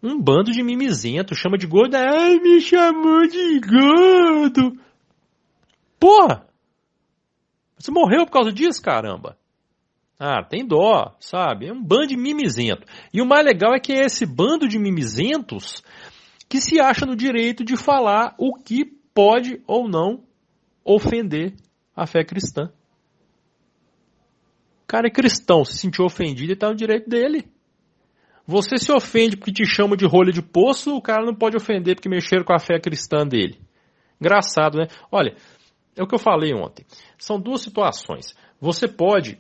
Um 0.02 0.20
bando 0.20 0.52
de 0.52 0.62
mimizento, 0.62 1.34
chama 1.34 1.58
de 1.58 1.66
gordo. 1.66 1.96
Ai, 1.96 2.38
me 2.38 2.60
chamou 2.60 3.26
de 3.26 3.60
gordo. 3.60 4.78
Porra! 5.98 6.46
Você 7.76 7.90
morreu 7.90 8.24
por 8.26 8.32
causa 8.32 8.52
disso, 8.52 8.82
caramba? 8.82 9.36
Ah, 10.18 10.42
tem 10.42 10.66
dó, 10.66 11.14
sabe? 11.20 11.66
É 11.66 11.72
um 11.72 11.82
bando 11.82 12.08
de 12.08 12.16
mimizento. 12.16 12.84
E 13.12 13.22
o 13.22 13.26
mais 13.26 13.44
legal 13.44 13.72
é 13.72 13.78
que 13.78 13.92
é 13.92 14.04
esse 14.04 14.26
bando 14.26 14.66
de 14.66 14.78
mimizentos 14.78 15.82
que 16.48 16.60
se 16.60 16.80
acha 16.80 17.04
no 17.04 17.14
direito 17.14 17.64
de 17.64 17.76
falar 17.76 18.34
o 18.38 18.54
que 18.54 18.84
pode 19.14 19.62
ou 19.66 19.88
não 19.88 20.24
ofender 20.84 21.54
a 21.94 22.06
fé 22.06 22.24
cristã. 22.24 22.72
O 24.84 24.86
cara 24.86 25.08
é 25.08 25.10
cristão, 25.10 25.64
se 25.64 25.76
sentiu 25.76 26.04
ofendido 26.06 26.50
e 26.50 26.54
está 26.54 26.68
no 26.68 26.74
direito 26.74 27.10
dele. 27.10 27.46
Você 28.46 28.78
se 28.78 28.90
ofende 28.90 29.36
porque 29.36 29.52
te 29.52 29.66
chama 29.66 29.94
de 29.94 30.06
rolha 30.06 30.32
de 30.32 30.40
poço, 30.40 30.96
o 30.96 31.02
cara 31.02 31.26
não 31.26 31.34
pode 31.34 31.56
ofender 31.56 31.94
porque 31.94 32.08
mexeram 32.08 32.44
com 32.44 32.54
a 32.54 32.58
fé 32.58 32.80
cristã 32.80 33.26
dele. 33.26 33.60
Engraçado, 34.18 34.78
né? 34.78 34.86
Olha, 35.12 35.36
é 35.94 36.02
o 36.02 36.06
que 36.06 36.14
eu 36.14 36.18
falei 36.18 36.54
ontem. 36.54 36.86
São 37.18 37.38
duas 37.38 37.60
situações. 37.60 38.34
Você 38.58 38.88
pode 38.88 39.38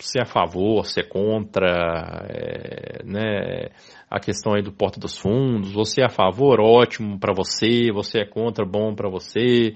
se 0.00 0.18
é 0.18 0.22
a 0.22 0.26
favor, 0.26 0.86
se 0.86 1.00
é 1.00 1.02
contra, 1.04 2.26
é, 2.28 3.04
né, 3.04 3.70
a 4.10 4.18
questão 4.18 4.54
aí 4.54 4.62
do 4.62 4.72
Porta 4.72 4.98
dos 4.98 5.18
Fundos, 5.18 5.72
você 5.72 6.02
é 6.02 6.06
a 6.06 6.10
favor, 6.10 6.60
ótimo 6.60 7.18
para 7.18 7.32
você, 7.32 7.92
você 7.92 8.20
é 8.20 8.26
contra, 8.26 8.64
bom 8.64 8.94
para 8.94 9.08
você. 9.08 9.74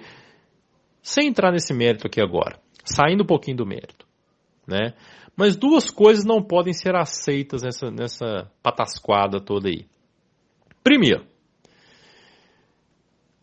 Sem 1.03 1.29
entrar 1.29 1.53
nesse 1.53 1.75
mérito 1.75 2.07
aqui 2.07 2.21
agora, 2.21 2.59
saindo 2.85 3.23
um 3.23 3.27
pouquinho 3.27 3.59
do 3.59 3.67
mérito, 3.67 4.07
né? 4.67 4.95
Mas 5.37 5.57
duas 5.57 5.91
coisas 5.91 6.25
não 6.25 6.43
podem 6.43 6.73
ser 6.73 6.95
aceitas 6.95 7.63
nessa, 7.63 7.91
nessa 7.91 8.51
patasquada 8.63 9.41
toda 9.41 9.69
aí. 9.69 9.87
Primeiro, 10.83 11.27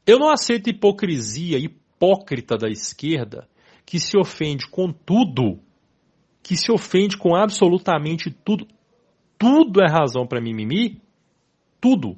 eu 0.06 0.18
não 0.18 0.30
aceito 0.30 0.70
hipocrisia 0.70 1.58
hipócrita 1.58 2.58
da 2.58 2.70
esquerda 2.70 3.48
que 3.86 4.00
se 4.00 4.18
ofende 4.18 4.68
com 4.70 4.92
tudo 4.92 5.60
que 6.44 6.56
se 6.56 6.72
ofende 6.72 7.18
com 7.18 7.36
absolutamente 7.36 8.32
tudo. 8.32 8.68
Tudo 9.38 9.82
é 9.82 9.90
razão 9.90 10.26
para 10.26 10.42
mimimi. 10.42 11.02
Tudo. 11.80 12.18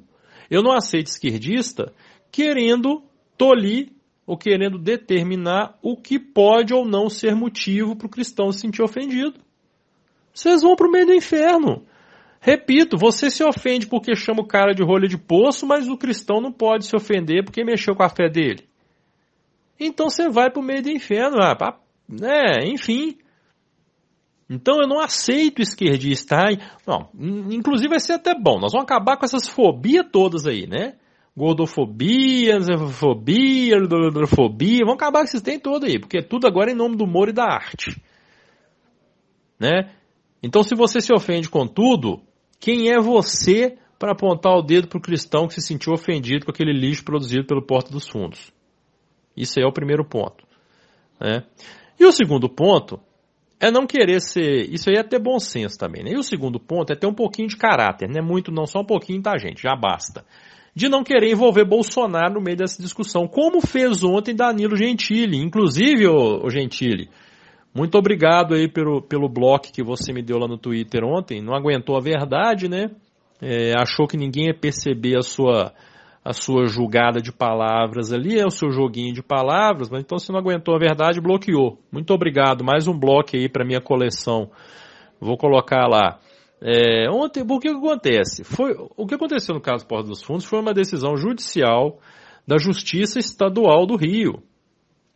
Eu 0.50 0.62
não 0.62 0.72
aceito 0.72 1.06
esquerdista 1.06 1.92
querendo 2.30 3.02
tolir 3.36 3.92
ou 4.26 4.36
querendo 4.36 4.78
determinar 4.78 5.78
o 5.82 5.96
que 5.96 6.18
pode 6.18 6.72
ou 6.72 6.84
não 6.84 7.08
ser 7.08 7.34
motivo 7.34 7.96
para 7.96 8.06
o 8.06 8.10
cristão 8.10 8.50
se 8.50 8.60
sentir 8.60 8.82
ofendido. 8.82 9.38
Vocês 10.32 10.62
vão 10.62 10.74
para 10.74 10.88
o 10.88 10.90
meio 10.90 11.06
do 11.06 11.14
inferno. 11.14 11.84
Repito, 12.40 12.98
você 12.98 13.30
se 13.30 13.42
ofende 13.42 13.86
porque 13.86 14.14
chama 14.14 14.42
o 14.42 14.46
cara 14.46 14.74
de 14.74 14.82
rolha 14.82 15.08
de 15.08 15.16
poço, 15.16 15.66
mas 15.66 15.88
o 15.88 15.96
cristão 15.96 16.40
não 16.40 16.52
pode 16.52 16.86
se 16.86 16.94
ofender 16.94 17.44
porque 17.44 17.64
mexeu 17.64 17.94
com 17.94 18.02
a 18.02 18.08
fé 18.08 18.28
dele. 18.28 18.66
Então 19.78 20.10
você 20.10 20.28
vai 20.28 20.50
para 20.50 20.60
o 20.60 20.64
meio 20.64 20.82
do 20.82 20.90
inferno. 20.90 21.38
Ah, 21.40 21.78
né? 22.08 22.66
Enfim. 22.66 23.16
Então 24.54 24.80
eu 24.80 24.86
não 24.86 25.00
aceito 25.00 25.60
esquerdista. 25.60 26.36
Não, 26.86 27.08
inclusive 27.50 27.88
vai 27.88 28.00
ser 28.00 28.14
até 28.14 28.34
bom. 28.34 28.60
Nós 28.60 28.72
vamos 28.72 28.84
acabar 28.84 29.16
com 29.16 29.24
essas 29.24 29.48
fobias 29.48 30.06
todas 30.12 30.46
aí, 30.46 30.66
né? 30.66 30.94
Gordofobia, 31.36 32.60
xenofobia, 32.60 33.76
fobia. 34.28 34.80
Vamos 34.84 34.94
acabar 34.94 35.20
com 35.20 35.24
esses 35.24 35.42
tem 35.42 35.58
todo 35.58 35.86
aí, 35.86 35.98
porque 35.98 36.18
é 36.18 36.22
tudo 36.22 36.46
agora 36.46 36.70
em 36.70 36.76
nome 36.76 36.94
do 36.94 37.04
humor 37.04 37.28
e 37.28 37.32
da 37.32 37.44
arte. 37.44 38.00
Né? 39.58 39.92
Então 40.40 40.62
se 40.62 40.76
você 40.76 41.00
se 41.00 41.12
ofende 41.12 41.48
com 41.48 41.66
tudo, 41.66 42.22
quem 42.60 42.92
é 42.92 43.00
você 43.00 43.76
para 43.98 44.12
apontar 44.12 44.52
o 44.52 44.62
dedo 44.62 44.86
para 44.86 44.98
o 44.98 45.02
cristão 45.02 45.48
que 45.48 45.54
se 45.54 45.62
sentiu 45.62 45.92
ofendido 45.92 46.44
com 46.44 46.52
aquele 46.52 46.72
lixo 46.72 47.04
produzido 47.04 47.44
pelo 47.44 47.66
Porta 47.66 47.90
dos 47.90 48.06
Fundos? 48.06 48.52
Isso 49.36 49.58
aí 49.58 49.64
é 49.64 49.68
o 49.68 49.72
primeiro 49.72 50.04
ponto. 50.04 50.46
Né? 51.20 51.42
E 51.98 52.04
o 52.04 52.12
segundo 52.12 52.48
ponto 52.48 53.00
é 53.60 53.70
não 53.70 53.86
querer 53.86 54.20
ser. 54.20 54.68
Isso 54.72 54.90
aí 54.90 54.96
é 54.96 55.02
ter 55.02 55.18
bom 55.18 55.38
senso 55.38 55.78
também, 55.78 56.02
né? 56.02 56.10
E 56.12 56.18
o 56.18 56.22
segundo 56.22 56.58
ponto 56.58 56.92
é 56.92 56.96
ter 56.96 57.06
um 57.06 57.14
pouquinho 57.14 57.48
de 57.48 57.56
caráter, 57.56 58.08
não 58.08 58.18
é 58.18 58.22
muito, 58.22 58.52
não, 58.52 58.66
só 58.66 58.80
um 58.80 58.84
pouquinho, 58.84 59.22
tá, 59.22 59.36
gente? 59.38 59.62
Já 59.62 59.74
basta. 59.74 60.24
De 60.74 60.88
não 60.88 61.04
querer 61.04 61.30
envolver 61.30 61.64
Bolsonaro 61.64 62.34
no 62.34 62.40
meio 62.40 62.56
dessa 62.56 62.82
discussão, 62.82 63.28
como 63.28 63.60
fez 63.60 64.02
ontem 64.02 64.34
Danilo 64.34 64.76
Gentili. 64.76 65.36
Inclusive, 65.38 66.08
o 66.08 66.50
Gentili, 66.50 67.08
Muito 67.72 67.96
obrigado 67.96 68.54
aí 68.54 68.68
pelo, 68.68 69.00
pelo 69.00 69.28
bloco 69.28 69.72
que 69.72 69.84
você 69.84 70.12
me 70.12 70.22
deu 70.22 70.36
lá 70.38 70.48
no 70.48 70.58
Twitter 70.58 71.04
ontem. 71.04 71.40
Não 71.40 71.54
aguentou 71.54 71.96
a 71.96 72.00
verdade, 72.00 72.68
né? 72.68 72.90
É, 73.40 73.72
achou 73.78 74.06
que 74.06 74.16
ninguém 74.16 74.46
ia 74.46 74.54
perceber 74.54 75.16
a 75.16 75.22
sua, 75.22 75.72
a 76.24 76.32
sua 76.32 76.66
julgada 76.66 77.20
de 77.20 77.30
palavras 77.30 78.12
ali, 78.12 78.38
é 78.38 78.46
o 78.46 78.50
seu 78.50 78.70
joguinho 78.70 79.12
de 79.12 79.22
palavras, 79.22 79.90
mas 79.90 80.02
então 80.02 80.18
se 80.18 80.32
não 80.32 80.38
aguentou 80.38 80.74
a 80.74 80.78
verdade, 80.78 81.20
bloqueou. 81.20 81.78
Muito 81.92 82.12
obrigado. 82.14 82.64
Mais 82.64 82.88
um 82.88 82.98
bloco 82.98 83.36
aí 83.36 83.48
para 83.48 83.64
minha 83.64 83.80
coleção. 83.80 84.50
Vou 85.20 85.36
colocar 85.36 85.86
lá. 85.86 86.18
É, 86.62 87.10
ontem, 87.10 87.44
o 87.46 87.58
que, 87.58 87.68
acontece? 87.68 88.42
Foi, 88.42 88.74
o 88.96 89.06
que 89.06 89.14
aconteceu 89.14 89.54
no 89.54 89.60
caso 89.60 89.86
Porta 89.86 90.08
dos 90.08 90.22
Fundos 90.22 90.46
foi 90.46 90.58
uma 90.60 90.72
decisão 90.72 91.16
judicial 91.16 91.98
da 92.46 92.56
Justiça 92.56 93.18
Estadual 93.18 93.86
do 93.86 93.96
Rio 93.96 94.42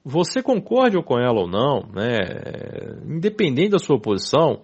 você 0.08 0.42
concorde 0.42 1.00
com 1.02 1.18
ela 1.18 1.40
ou 1.40 1.46
não, 1.46 1.82
né, 1.92 2.16
independente 3.06 3.70
da 3.70 3.78
sua 3.78 4.00
posição, 4.00 4.62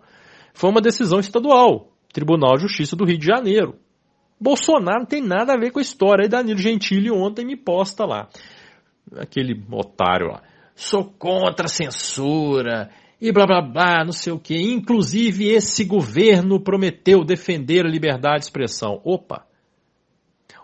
foi 0.55 0.71
uma 0.71 0.81
decisão 0.81 1.19
estadual, 1.19 1.89
Tribunal 2.13 2.55
de 2.55 2.63
Justiça 2.63 2.97
do 2.97 3.05
Rio 3.05 3.19
de 3.19 3.27
Janeiro. 3.27 3.75
Bolsonaro 4.45 4.99
não 4.99 5.07
tem 5.07 5.23
nada 5.23 5.55
a 5.55 5.57
ver 5.57 5.71
com 5.71 5.79
a 5.79 5.83
história. 5.83 6.27
E 6.27 6.29
Danilo 6.29 6.59
Gentili 6.59 7.11
ontem 7.11 7.47
me 7.47 7.57
posta 7.57 8.05
lá. 8.05 8.29
Aquele 9.17 9.59
otário 9.73 10.29
lá. 10.29 10.43
Sou 10.75 11.05
contra 11.19 11.65
a 11.65 11.69
censura 11.69 12.91
e 13.19 13.33
blá 13.33 13.47
blá 13.47 13.63
blá, 13.63 14.05
não 14.05 14.13
sei 14.13 14.35
o 14.35 14.39
que. 14.39 14.55
Inclusive, 14.55 15.49
esse 15.49 15.83
governo 15.85 16.61
prometeu 16.61 17.25
defender 17.25 17.87
a 17.87 17.89
liberdade 17.89 18.41
de 18.41 18.45
expressão. 18.45 19.01
Opa! 19.03 19.47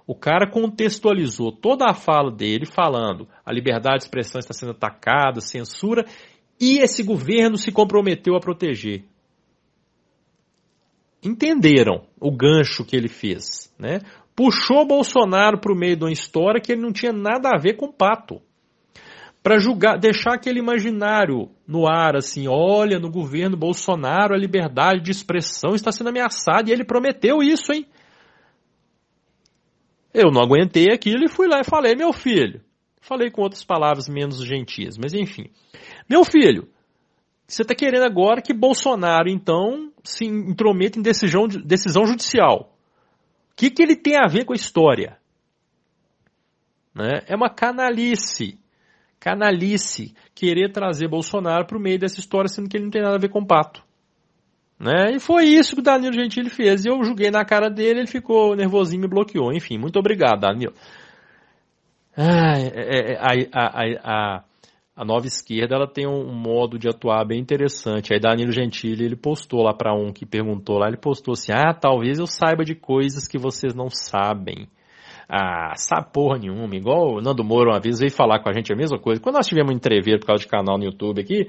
O 0.06 0.14
cara 0.14 0.50
contextualizou 0.50 1.50
toda 1.50 1.86
a 1.88 1.94
fala 1.94 2.30
dele 2.30 2.66
falando 2.66 3.28
a 3.46 3.52
liberdade 3.52 3.98
de 3.98 4.04
expressão 4.04 4.40
está 4.40 4.52
sendo 4.52 4.72
atacada, 4.72 5.40
censura, 5.40 6.04
e 6.60 6.78
esse 6.82 7.02
governo 7.02 7.56
se 7.56 7.72
comprometeu 7.72 8.36
a 8.36 8.40
proteger. 8.40 9.04
Entenderam 11.22 12.06
o 12.18 12.30
gancho 12.30 12.84
que 12.84 12.96
ele 12.96 13.08
fez, 13.08 13.72
né? 13.78 14.00
Puxou 14.34 14.86
Bolsonaro 14.86 15.60
para 15.60 15.72
o 15.72 15.76
meio 15.76 15.96
de 15.96 16.04
uma 16.04 16.12
história 16.12 16.60
que 16.60 16.72
ele 16.72 16.80
não 16.80 16.92
tinha 16.92 17.12
nada 17.12 17.50
a 17.50 17.58
ver 17.58 17.76
com 17.76 17.86
o 17.86 17.92
pato. 17.92 18.40
Para 19.42 19.58
julgar, 19.58 19.98
deixar 19.98 20.34
aquele 20.34 20.58
imaginário 20.58 21.50
no 21.66 21.86
ar, 21.86 22.16
assim, 22.16 22.46
olha, 22.46 22.98
no 22.98 23.10
governo 23.10 23.56
Bolsonaro 23.56 24.34
a 24.34 24.38
liberdade 24.38 25.02
de 25.02 25.10
expressão 25.10 25.74
está 25.74 25.90
sendo 25.90 26.08
ameaçada 26.08 26.68
e 26.68 26.72
ele 26.72 26.84
prometeu 26.84 27.42
isso, 27.42 27.72
hein? 27.72 27.86
Eu 30.12 30.30
não 30.30 30.42
aguentei 30.42 30.88
aquilo 30.92 31.24
e 31.24 31.28
fui 31.28 31.46
lá 31.46 31.60
e 31.60 31.64
falei, 31.64 31.94
meu 31.94 32.12
filho. 32.12 32.60
Falei 33.00 33.30
com 33.30 33.42
outras 33.42 33.64
palavras 33.64 34.08
menos 34.08 34.44
gentis, 34.44 34.98
mas 34.98 35.14
enfim. 35.14 35.46
Meu 36.08 36.22
filho, 36.24 36.68
você 37.50 37.62
está 37.62 37.74
querendo 37.74 38.04
agora 38.04 38.40
que 38.40 38.54
Bolsonaro, 38.54 39.28
então, 39.28 39.92
se 40.04 40.24
intrometa 40.24 40.98
em 40.98 41.02
decisão, 41.02 41.48
decisão 41.48 42.06
judicial. 42.06 42.72
O 43.52 43.56
que, 43.56 43.70
que 43.70 43.82
ele 43.82 43.96
tem 43.96 44.16
a 44.16 44.28
ver 44.28 44.44
com 44.44 44.52
a 44.52 44.56
história? 44.56 45.18
Né? 46.94 47.20
É 47.26 47.34
uma 47.34 47.50
canalice. 47.50 48.58
Canalice 49.18 50.14
querer 50.34 50.72
trazer 50.72 51.08
Bolsonaro 51.08 51.66
para 51.66 51.76
o 51.76 51.80
meio 51.80 51.98
dessa 51.98 52.20
história, 52.20 52.48
sendo 52.48 52.68
que 52.68 52.76
ele 52.76 52.84
não 52.84 52.90
tem 52.90 53.02
nada 53.02 53.16
a 53.16 53.20
ver 53.20 53.28
com 53.28 53.40
o 53.40 53.46
pato. 53.46 53.82
Né? 54.78 55.16
E 55.16 55.20
foi 55.20 55.44
isso 55.44 55.74
que 55.74 55.80
o 55.80 55.84
Danilo 55.84 56.14
Gentili 56.14 56.48
fez. 56.48 56.86
Eu 56.86 57.02
julguei 57.04 57.30
na 57.30 57.44
cara 57.44 57.68
dele, 57.68 58.00
ele 58.00 58.06
ficou 58.06 58.56
nervosinho 58.56 59.00
e 59.00 59.02
me 59.02 59.08
bloqueou. 59.08 59.52
Enfim, 59.52 59.76
muito 59.76 59.98
obrigado, 59.98 60.40
Danilo. 60.40 60.72
Ah, 62.16 62.58
é, 62.58 63.12
é, 63.12 63.18
a, 63.18 63.30
a, 63.52 64.36
a, 64.38 64.44
a, 64.96 65.04
nova 65.04 65.26
esquerda 65.26 65.74
ela 65.74 65.86
tem 65.86 66.06
um 66.06 66.32
modo 66.32 66.78
de 66.78 66.88
atuar 66.88 67.24
bem 67.24 67.40
interessante. 67.40 68.12
Aí 68.12 68.20
Danilo 68.20 68.52
Gentili 68.52 69.04
ele 69.04 69.16
postou 69.16 69.62
lá 69.62 69.74
para 69.74 69.94
um 69.94 70.12
que 70.12 70.26
perguntou 70.26 70.78
lá, 70.78 70.88
ele 70.88 70.96
postou 70.96 71.32
assim: 71.32 71.52
"Ah, 71.52 71.74
talvez 71.74 72.18
eu 72.18 72.26
saiba 72.26 72.64
de 72.64 72.74
coisas 72.74 73.26
que 73.26 73.38
vocês 73.38 73.74
não 73.74 73.88
sabem". 73.90 74.68
Ah, 75.32 75.74
sabe 75.76 76.12
porra 76.12 76.38
nenhuma. 76.38 76.74
Igual 76.74 77.14
o 77.14 77.20
Nando 77.20 77.44
Moro 77.44 77.70
uma 77.70 77.78
vez 77.80 78.00
veio 78.00 78.10
falar 78.10 78.40
com 78.42 78.48
a 78.48 78.52
gente 78.52 78.72
a 78.72 78.76
mesma 78.76 78.98
coisa. 78.98 79.20
Quando 79.20 79.36
nós 79.36 79.46
tivemos 79.46 79.72
um 79.72 79.76
entrever 79.76 80.18
por 80.18 80.26
causa 80.26 80.42
de 80.42 80.48
canal 80.48 80.76
no 80.76 80.84
YouTube 80.84 81.20
aqui, 81.20 81.48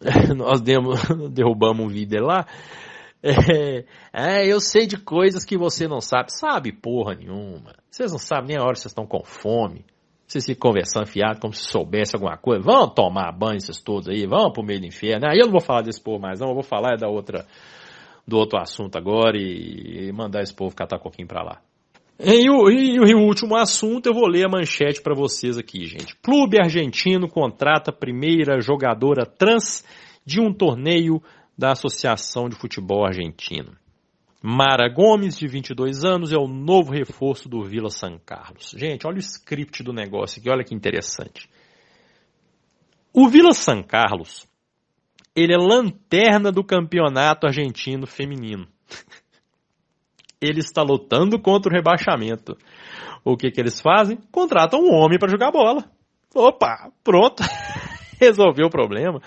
nós 0.36 0.60
demos, 0.60 1.02
derrubamos 1.32 1.84
um 1.84 1.88
vídeo 1.88 2.24
lá. 2.24 2.46
É, 3.22 3.84
é, 4.12 4.46
eu 4.46 4.60
sei 4.60 4.86
de 4.86 4.96
coisas 4.96 5.44
que 5.44 5.56
você 5.56 5.88
não 5.88 6.00
sabe. 6.00 6.32
Sabe 6.32 6.72
porra 6.72 7.14
nenhuma. 7.14 7.74
Vocês 7.90 8.12
não 8.12 8.18
sabem 8.18 8.48
nem 8.48 8.56
a 8.56 8.62
hora 8.62 8.72
que 8.72 8.80
vocês 8.80 8.92
estão 8.92 9.06
com 9.06 9.24
fome. 9.24 9.84
Vocês 10.32 10.46
ficam 10.46 10.70
conversando 10.70 11.06
fiado 11.06 11.38
como 11.38 11.52
se 11.52 11.64
soubesse 11.64 12.16
alguma 12.16 12.38
coisa. 12.38 12.62
Vão 12.62 12.88
tomar 12.88 13.30
banho 13.32 13.58
esses 13.58 13.82
todos 13.82 14.08
aí, 14.08 14.26
vão 14.26 14.50
pro 14.50 14.62
meio 14.62 14.80
do 14.80 14.86
inferno. 14.86 15.26
Aí 15.26 15.38
eu 15.38 15.44
não 15.44 15.52
vou 15.52 15.60
falar 15.60 15.82
desse 15.82 16.00
povo 16.00 16.18
mais 16.18 16.40
não, 16.40 16.48
eu 16.48 16.54
vou 16.54 16.62
falar 16.62 16.96
da 16.96 17.06
outra, 17.06 17.46
do 18.26 18.38
outro 18.38 18.58
assunto 18.58 18.96
agora 18.96 19.36
e, 19.36 20.08
e 20.08 20.12
mandar 20.12 20.40
esse 20.40 20.54
povo 20.54 20.74
catar 20.74 20.98
coquinho 20.98 21.28
pra 21.28 21.42
lá. 21.42 21.60
E 22.18 22.48
o, 22.48 22.70
e 22.70 23.14
o 23.14 23.26
último 23.26 23.56
assunto, 23.56 24.06
eu 24.06 24.14
vou 24.14 24.26
ler 24.26 24.46
a 24.46 24.48
manchete 24.48 25.02
para 25.02 25.14
vocês 25.14 25.58
aqui, 25.58 25.84
gente. 25.84 26.16
Clube 26.22 26.58
argentino 26.58 27.28
contrata 27.28 27.90
a 27.90 27.94
primeira 27.94 28.58
jogadora 28.58 29.26
trans 29.26 29.84
de 30.24 30.40
um 30.40 30.50
torneio 30.50 31.20
da 31.58 31.72
Associação 31.72 32.48
de 32.48 32.56
Futebol 32.56 33.04
Argentino. 33.04 33.81
Mara 34.42 34.88
Gomes, 34.88 35.38
de 35.38 35.46
22 35.46 36.04
anos, 36.04 36.32
é 36.32 36.36
o 36.36 36.48
novo 36.48 36.92
reforço 36.92 37.48
do 37.48 37.62
Vila 37.62 37.90
San 37.90 38.18
Carlos. 38.18 38.74
Gente, 38.76 39.06
olha 39.06 39.16
o 39.16 39.20
script 39.20 39.84
do 39.84 39.92
negócio 39.92 40.40
aqui, 40.40 40.50
olha 40.50 40.64
que 40.64 40.74
interessante. 40.74 41.48
O 43.14 43.28
Vila 43.28 43.52
San 43.52 43.82
Carlos, 43.82 44.48
ele 45.36 45.54
é 45.54 45.56
lanterna 45.56 46.50
do 46.50 46.64
campeonato 46.64 47.46
argentino 47.46 48.06
feminino. 48.06 48.66
ele 50.42 50.58
está 50.58 50.82
lutando 50.82 51.38
contra 51.40 51.70
o 51.70 51.74
rebaixamento. 51.74 52.56
O 53.24 53.36
que, 53.36 53.50
que 53.50 53.60
eles 53.60 53.80
fazem? 53.80 54.18
Contratam 54.32 54.80
um 54.80 54.92
homem 54.92 55.18
para 55.18 55.30
jogar 55.30 55.52
bola. 55.52 55.84
Opa, 56.34 56.90
pronto. 57.04 57.44
Resolveu 58.20 58.66
o 58.66 58.70
problema. 58.70 59.20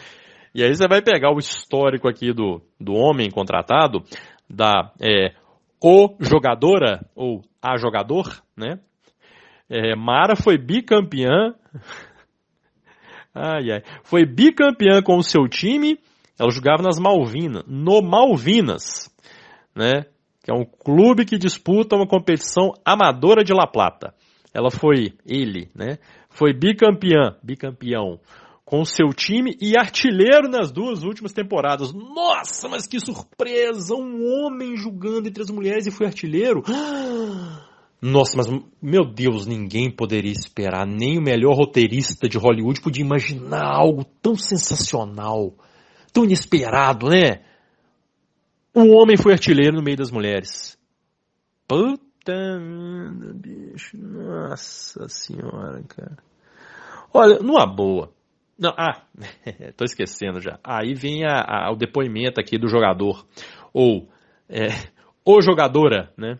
E 0.54 0.64
aí 0.64 0.74
você 0.74 0.88
vai 0.88 1.02
pegar 1.02 1.34
o 1.34 1.38
histórico 1.38 2.08
aqui 2.08 2.34
do, 2.34 2.62
do 2.80 2.94
homem 2.94 3.30
contratado, 3.30 4.04
da 4.50 4.92
é, 5.00 5.34
o 5.82 6.16
jogadora, 6.20 7.06
ou 7.16 7.42
a 7.62 7.78
jogador, 7.78 8.42
né? 8.58 8.80
É, 9.70 9.96
Mara 9.96 10.36
foi 10.36 10.58
bicampeã. 10.58 11.54
ai, 13.34 13.72
ai. 13.72 13.84
Foi 14.04 14.26
bicampeã 14.26 15.02
com 15.04 15.18
o 15.18 15.24
seu 15.24 15.48
time. 15.48 16.00
Ela 16.40 16.52
jogava 16.52 16.84
nas 16.84 17.00
Malvinas, 17.00 17.64
no 17.68 18.02
Malvinas, 18.02 19.10
né? 19.74 20.06
que 20.46 20.52
é 20.52 20.54
um 20.54 20.64
clube 20.64 21.26
que 21.26 21.40
disputa 21.40 21.96
uma 21.96 22.06
competição 22.06 22.72
amadora 22.86 23.44
de 23.44 23.52
La 23.52 23.66
Plata. 23.66 24.14
Ela 24.54 24.70
foi, 24.70 25.14
ele, 25.26 25.72
né? 25.74 25.98
Foi 26.30 26.54
bicampeã, 26.54 27.36
bicampeão 27.42 28.20
com 28.66 28.84
seu 28.84 29.10
time 29.14 29.56
e 29.62 29.78
artilheiro 29.78 30.50
nas 30.50 30.72
duas 30.72 31.04
últimas 31.04 31.32
temporadas. 31.32 31.94
Nossa, 31.94 32.68
mas 32.68 32.88
que 32.88 33.00
surpresa! 33.00 33.94
Um 33.94 34.26
homem 34.26 34.76
jogando 34.76 35.28
entre 35.28 35.44
as 35.44 35.52
mulheres 35.52 35.86
e 35.86 35.92
foi 35.92 36.08
artilheiro. 36.08 36.64
Nossa, 38.02 38.38
mas 38.38 38.48
meu 38.82 39.06
Deus, 39.06 39.46
ninguém 39.46 39.90
poderia 39.90 40.32
esperar, 40.32 40.86
nem 40.86 41.18
o 41.18 41.22
melhor 41.22 41.56
roteirista 41.56 42.28
de 42.28 42.38
Hollywood 42.38 42.82
podia 42.82 43.04
imaginar 43.04 43.64
algo 43.64 44.04
tão 44.22 44.36
sensacional, 44.36 45.54
tão 46.12 46.26
inesperado, 46.26 47.08
né? 47.08 47.44
Um 48.76 48.94
homem 48.94 49.16
foi 49.16 49.32
artilheiro 49.32 49.78
no 49.78 49.82
meio 49.82 49.98
das 49.98 50.12
mulheres. 50.12 50.78
Puta 51.68 52.60
merda, 52.60 53.34
bicho. 53.34 53.98
Nossa 53.98 55.08
senhora, 55.08 55.82
cara. 55.88 56.18
Olha, 57.14 57.40
numa 57.40 57.66
boa. 57.66 58.15
Não, 58.58 58.74
ah, 58.78 59.02
tô 59.76 59.84
esquecendo 59.84 60.40
já. 60.40 60.60
Aí 60.64 60.94
vem 60.94 61.26
a, 61.26 61.42
a, 61.42 61.72
o 61.72 61.76
depoimento 61.76 62.40
aqui 62.40 62.58
do 62.58 62.68
jogador. 62.68 63.26
Ou, 63.74 64.08
é, 64.50 64.68
o 65.26 65.42
jogadora, 65.42 66.12
né? 66.18 66.40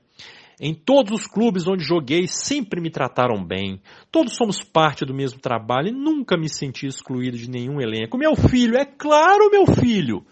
Em 0.60 0.74
todos 0.74 1.12
os 1.12 1.28
clubes 1.28 1.68
onde 1.68 1.84
joguei, 1.84 2.28
sempre 2.28 2.80
me 2.80 2.90
trataram 2.90 3.44
bem. 3.44 3.82
Todos 4.10 4.38
somos 4.38 4.64
parte 4.64 5.04
do 5.04 5.14
mesmo 5.14 5.40
trabalho 5.40 5.90
e 5.90 5.92
nunca 5.92 6.38
me 6.38 6.48
senti 6.48 6.88
excluído 6.88 7.38
de 7.38 7.50
nenhum 7.50 7.82
elenco. 7.82 8.18
Meu 8.18 8.36
filho, 8.36 8.78
é 8.78 8.86
claro, 8.86 9.52
meu 9.52 9.66
filho. 9.66 10.26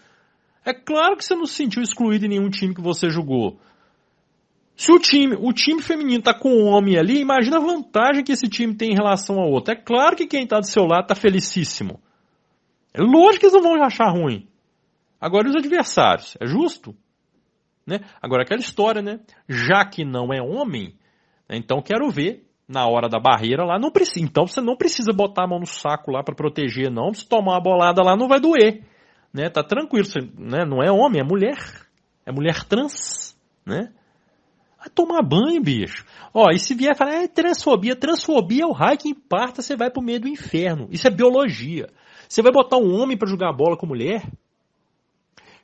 É 0.65 0.73
claro 0.73 1.17
que 1.17 1.25
você 1.25 1.35
não 1.35 1.45
se 1.45 1.55
sentiu 1.55 1.83
excluído 1.83 2.25
em 2.25 2.29
nenhum 2.29 2.49
time 2.49 2.73
que 2.73 2.81
você 2.81 3.09
jogou. 3.09 3.59
Se 4.75 4.91
o 4.91 4.99
time, 4.99 5.35
o 5.39 5.53
time 5.53 5.81
feminino 5.81 6.23
tá 6.23 6.33
com 6.33 6.49
um 6.49 6.65
homem 6.65 6.97
ali, 6.97 7.19
imagina 7.19 7.57
a 7.57 7.61
vantagem 7.61 8.23
que 8.23 8.31
esse 8.31 8.47
time 8.47 8.75
tem 8.75 8.91
em 8.91 8.95
relação 8.95 9.39
ao 9.39 9.49
outro. 9.49 9.73
É 9.73 9.75
claro 9.75 10.15
que 10.15 10.25
quem 10.25 10.47
tá 10.47 10.59
do 10.59 10.65
seu 10.65 10.85
lado 10.85 11.07
tá 11.07 11.15
felicíssimo. 11.15 12.01
É 12.93 13.01
lógico 13.01 13.41
que 13.41 13.45
eles 13.45 13.53
não 13.53 13.61
vão 13.61 13.83
achar 13.83 14.09
ruim. 14.09 14.47
Agora 15.21 15.47
os 15.47 15.55
adversários, 15.55 16.35
é 16.39 16.45
justo? 16.45 16.95
Né? 17.85 17.99
Agora 18.21 18.43
aquela 18.43 18.61
história, 18.61 19.01
né? 19.01 19.19
Já 19.47 19.85
que 19.85 20.03
não 20.03 20.33
é 20.33 20.41
homem, 20.41 20.95
né? 21.47 21.57
então 21.57 21.81
quero 21.81 22.09
ver 22.09 22.45
na 22.67 22.87
hora 22.87 23.07
da 23.07 23.19
barreira 23.19 23.63
lá, 23.63 23.77
não 23.77 23.91
precisa. 23.91 24.25
Então 24.25 24.47
você 24.47 24.61
não 24.61 24.75
precisa 24.75 25.13
botar 25.13 25.43
a 25.43 25.47
mão 25.47 25.59
no 25.59 25.67
saco 25.67 26.11
lá 26.11 26.23
para 26.23 26.35
proteger, 26.35 26.89
não. 26.89 27.13
Se 27.13 27.27
tomar 27.27 27.53
uma 27.53 27.61
bolada 27.61 28.01
lá, 28.01 28.15
não 28.15 28.27
vai 28.27 28.39
doer. 28.39 28.83
Né? 29.33 29.49
Tá 29.49 29.63
tranquilo. 29.63 30.05
Você, 30.05 30.19
né? 30.37 30.65
Não 30.65 30.81
é 30.81 30.91
homem, 30.91 31.21
é 31.21 31.23
mulher. 31.23 31.57
É 32.25 32.31
mulher 32.31 32.63
trans. 32.63 33.37
Né? 33.65 33.91
Vai 34.83 34.89
tomar 34.89 35.21
banho, 35.21 35.61
bicho. 35.61 36.05
Ó, 36.33 36.51
e 36.51 36.59
se 36.59 36.75
vier 36.75 36.93
falar, 36.93 37.23
é 37.23 37.27
transfobia, 37.27 37.95
transfobia 37.95 38.63
é 38.63 38.67
o 38.67 38.73
raio 38.73 38.97
que 38.97 39.07
imparta, 39.07 39.61
você 39.61 39.77
vai 39.77 39.89
pro 39.89 40.01
meio 40.01 40.19
do 40.19 40.27
inferno. 40.27 40.89
Isso 40.91 41.07
é 41.07 41.09
biologia. 41.09 41.87
Você 42.27 42.41
vai 42.41 42.51
botar 42.51 42.75
um 42.75 42.93
homem 42.93 43.15
para 43.15 43.29
jogar 43.29 43.53
bola 43.53 43.77
com 43.77 43.87
mulher? 43.87 44.29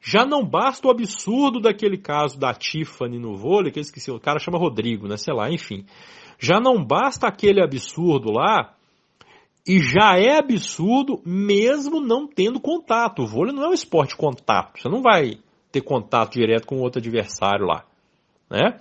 Já 0.01 0.25
não 0.25 0.41
basta 0.45 0.87
o 0.87 0.89
absurdo 0.89 1.59
daquele 1.59 1.97
caso 1.97 2.39
da 2.39 2.53
Tiffany 2.53 3.19
no 3.19 3.35
vôlei, 3.35 3.73
que 3.73 3.79
eu 3.79 3.81
esqueci, 3.81 4.09
o 4.09 4.21
cara 4.21 4.39
chama 4.39 4.57
Rodrigo, 4.57 5.05
né? 5.05 5.17
Sei 5.17 5.33
lá, 5.33 5.51
enfim. 5.51 5.85
Já 6.39 6.61
não 6.61 6.81
basta 6.81 7.27
aquele 7.27 7.61
absurdo 7.61 8.31
lá, 8.31 8.73
e 9.67 9.79
já 9.79 10.17
é 10.17 10.37
absurdo 10.37 11.21
mesmo 11.25 11.99
não 11.99 12.25
tendo 12.25 12.61
contato. 12.61 13.23
O 13.23 13.27
vôlei 13.27 13.53
não 13.53 13.65
é 13.65 13.67
um 13.67 13.73
esporte 13.73 14.11
de 14.11 14.15
contato. 14.15 14.79
Você 14.79 14.87
não 14.87 15.01
vai 15.01 15.39
ter 15.73 15.81
contato 15.81 16.35
direto 16.35 16.65
com 16.65 16.79
outro 16.79 16.99
adversário 16.99 17.65
lá, 17.65 17.83
né? 18.49 18.79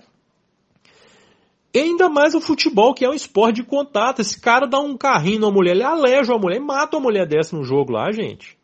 E 1.79 1.81
ainda 1.81 2.09
mais 2.09 2.35
o 2.35 2.41
futebol, 2.41 2.93
que 2.93 3.05
é 3.05 3.09
um 3.09 3.13
esporte 3.13 3.57
de 3.57 3.63
contato. 3.63 4.19
Esse 4.19 4.39
cara 4.39 4.67
dá 4.67 4.79
um 4.79 4.97
carrinho 4.97 5.39
na 5.39 5.49
mulher, 5.49 5.71
ele 5.71 5.83
aleja 5.83 6.33
a 6.33 6.37
mulher, 6.37 6.59
mata 6.59 6.97
uma 6.97 7.03
mulher 7.03 7.25
dessa 7.25 7.55
no 7.55 7.63
jogo 7.63 7.93
lá, 7.93 8.11
gente. 8.11 8.57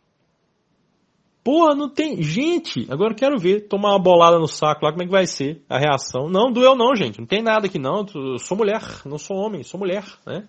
Porra, 1.42 1.74
não 1.74 1.88
tem. 1.88 2.22
Gente, 2.22 2.86
agora 2.90 3.16
quero 3.16 3.38
ver. 3.40 3.68
Tomar 3.70 3.92
uma 3.92 4.00
bolada 4.00 4.38
no 4.38 4.48
saco 4.48 4.84
lá, 4.84 4.92
como 4.92 5.04
é 5.04 5.06
que 5.06 5.12
vai 5.12 5.26
ser 5.26 5.62
a 5.70 5.78
reação? 5.78 6.28
Não, 6.28 6.52
doeu 6.52 6.76
não, 6.76 6.94
gente. 6.94 7.20
Não 7.20 7.26
tem 7.26 7.42
nada 7.42 7.68
aqui 7.68 7.80
não. 7.80 8.06
Eu 8.14 8.38
sou 8.38 8.58
mulher, 8.58 8.82
não 9.06 9.18
sou 9.18 9.38
homem, 9.38 9.64
sou 9.64 9.80
mulher, 9.80 10.04
né? 10.26 10.46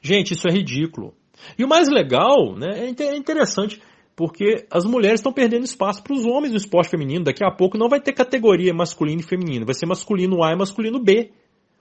Gente, 0.00 0.34
isso 0.34 0.46
é 0.46 0.52
ridículo. 0.52 1.14
E 1.58 1.64
o 1.64 1.68
mais 1.68 1.88
legal, 1.88 2.54
né, 2.56 2.78
é, 2.78 3.02
é 3.06 3.16
interessante, 3.16 3.80
porque 4.14 4.66
as 4.70 4.84
mulheres 4.84 5.18
estão 5.18 5.32
perdendo 5.32 5.64
espaço 5.64 6.02
para 6.02 6.14
os 6.14 6.24
homens 6.24 6.52
no 6.52 6.58
esporte 6.58 6.90
feminino. 6.90 7.24
Daqui 7.24 7.44
a 7.44 7.50
pouco 7.50 7.76
não 7.76 7.88
vai 7.88 8.00
ter 8.00 8.12
categoria 8.12 8.72
masculino 8.72 9.20
e 9.20 9.24
feminino. 9.24 9.66
Vai 9.66 9.74
ser 9.74 9.86
masculino 9.86 10.44
A 10.44 10.52
e 10.52 10.56
masculino 10.56 11.02
B. 11.02 11.32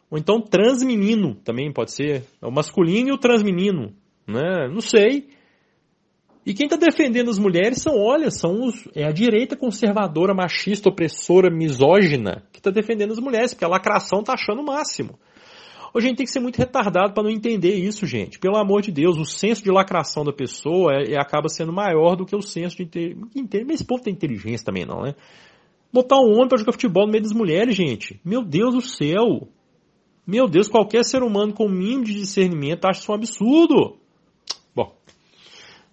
Ou 0.09 0.17
então 0.17 0.41
transmenino 0.41 1.35
também 1.35 1.71
pode 1.71 1.93
ser. 1.93 2.23
É 2.41 2.47
o 2.47 2.51
masculino 2.51 3.09
e 3.09 3.11
o 3.11 3.17
transmenino. 3.17 3.93
Né? 4.27 4.67
Não 4.71 4.81
sei. 4.81 5.29
E 6.45 6.53
quem 6.53 6.65
está 6.65 6.77
defendendo 6.77 7.29
as 7.29 7.37
mulheres 7.37 7.81
são, 7.81 7.93
olha, 7.97 8.31
são 8.31 8.63
os, 8.63 8.87
é 8.95 9.03
a 9.03 9.11
direita 9.11 9.57
conservadora, 9.57 10.33
machista, 10.33 10.87
opressora, 10.87 11.49
misógina 11.49 12.43
que 12.53 12.59
está 12.59 12.71
defendendo 12.71 13.11
as 13.11 13.19
mulheres, 13.19 13.53
porque 13.53 13.65
a 13.65 13.67
lacração 13.67 14.21
está 14.21 14.33
achando 14.33 14.61
o 14.61 14.65
máximo. 14.65 15.19
A 15.93 15.99
gente 15.99 16.17
tem 16.17 16.25
que 16.25 16.31
ser 16.31 16.39
muito 16.39 16.57
retardado 16.57 17.13
para 17.13 17.23
não 17.23 17.29
entender 17.29 17.75
isso, 17.75 18.05
gente. 18.05 18.39
Pelo 18.39 18.57
amor 18.57 18.81
de 18.81 18.91
Deus, 18.91 19.17
o 19.17 19.25
senso 19.25 19.63
de 19.63 19.71
lacração 19.71 20.23
da 20.23 20.31
pessoa 20.31 20.93
é, 20.93 21.13
é 21.13 21.19
acaba 21.19 21.49
sendo 21.49 21.73
maior 21.73 22.15
do 22.15 22.25
que 22.25 22.35
o 22.35 22.41
senso 22.41 22.77
de 22.77 22.83
inteligência. 23.35 23.65
Mas 23.65 23.75
esse 23.75 23.85
povo 23.85 24.03
tem 24.03 24.13
inteligência 24.13 24.65
também, 24.65 24.85
não, 24.85 25.01
né? 25.01 25.15
Botar 25.91 26.17
um 26.17 26.33
homem 26.33 26.47
para 26.47 26.59
jogar 26.59 26.73
futebol 26.73 27.05
no 27.05 27.11
meio 27.11 27.23
das 27.23 27.33
mulheres, 27.33 27.75
gente. 27.75 28.21
Meu 28.23 28.43
Deus 28.43 28.73
do 28.73 28.81
céu. 28.81 29.49
Meu 30.27 30.47
Deus, 30.47 30.67
qualquer 30.67 31.03
ser 31.03 31.23
humano 31.23 31.53
com 31.53 31.65
o 31.65 31.69
mínimo 31.69 32.03
de 32.03 32.13
discernimento 32.13 32.85
acha 32.85 32.99
isso 32.99 33.11
um 33.11 33.15
absurdo. 33.15 33.97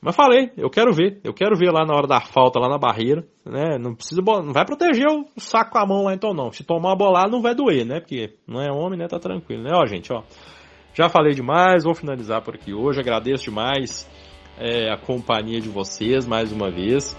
Mas 0.05 0.15
falei, 0.15 0.51
eu 0.55 0.69
quero 0.69 0.93
ver, 0.93 1.19
eu 1.25 1.33
quero 1.33 1.57
ver 1.57 1.71
lá 1.71 1.87
na 1.87 1.95
hora 1.95 2.07
da 2.07 2.21
falta, 2.21 2.61
lá 2.61 2.69
na 2.69 2.77
barreira, 2.77 3.25
né? 3.43 3.79
Não 3.79 3.95
precisa, 3.95 4.21
não 4.21 4.53
vai 4.53 4.63
proteger 4.67 5.07
o 5.09 5.25
saco 5.39 5.71
com 5.71 5.79
a 5.79 5.87
mão 5.87 6.05
lá 6.05 6.13
então 6.13 6.35
não. 6.35 6.53
Se 6.53 6.63
tomar 6.63 6.91
uma 6.91 6.97
bolada 6.97 7.31
não 7.31 7.41
vai 7.41 7.55
doer, 7.55 7.87
né? 7.87 8.01
Porque 8.01 8.35
não 8.47 8.61
é 8.61 8.71
homem, 8.71 8.99
né? 8.99 9.09
Tá 9.09 9.19
tranquilo, 9.19 9.63
né? 9.63 9.71
Ó, 9.73 9.87
gente, 9.87 10.13
ó. 10.13 10.23
Já 10.93 11.09
falei 11.09 11.33
demais, 11.33 11.85
vou 11.85 11.95
finalizar 11.95 12.43
por 12.43 12.55
aqui 12.55 12.75
hoje. 12.75 13.01
Agradeço 13.01 13.45
demais 13.45 14.07
é, 14.59 14.93
a 14.93 14.99
companhia 14.99 15.59
de 15.59 15.71
vocês 15.71 16.27
mais 16.27 16.53
uma 16.53 16.71
vez. 16.71 17.17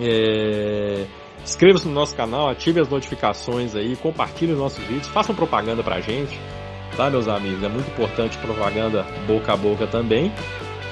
É, 0.00 1.04
Inscreva-se 1.42 1.86
no 1.86 1.94
nosso 1.94 2.14
canal, 2.14 2.48
ative 2.48 2.80
as 2.80 2.88
notificações 2.88 3.74
aí, 3.74 3.96
compartilhe 3.96 4.52
os 4.52 4.58
nossos 4.58 4.84
vídeos, 4.84 5.08
façam 5.08 5.34
propaganda 5.34 5.82
pra 5.82 6.00
gente, 6.00 6.38
tá, 6.96 7.08
meus 7.08 7.26
amigos? 7.26 7.62
É 7.62 7.68
muito 7.68 7.90
importante 7.90 8.36
propaganda 8.38 9.06
boca 9.26 9.52
a 9.52 9.56
boca 9.56 9.86
também. 9.86 10.32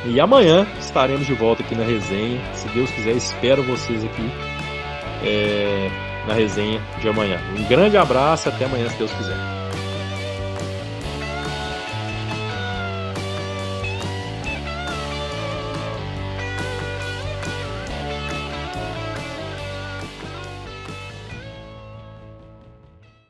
E 0.05 0.21
amanhã 0.21 0.67
estaremos 0.79 1.27
de 1.27 1.35
volta 1.35 1.63
aqui 1.63 1.75
na 1.75 1.85
resenha. 1.85 2.41
Se 2.55 2.69
Deus 2.69 2.91
quiser, 2.91 3.17
espero 3.17 3.63
vocês 3.65 4.05
aqui 4.05 4.31
é, 5.25 5.91
na 6.29 6.35
resenha 6.35 6.81
de 7.01 7.09
amanhã. 7.09 7.41
Um 7.59 7.65
grande 7.65 7.97
abraço 7.97 8.49
e 8.49 8.53
até 8.53 8.67
amanhã, 8.67 8.89
se 8.89 8.99
Deus 8.99 9.11
quiser. 9.13 9.56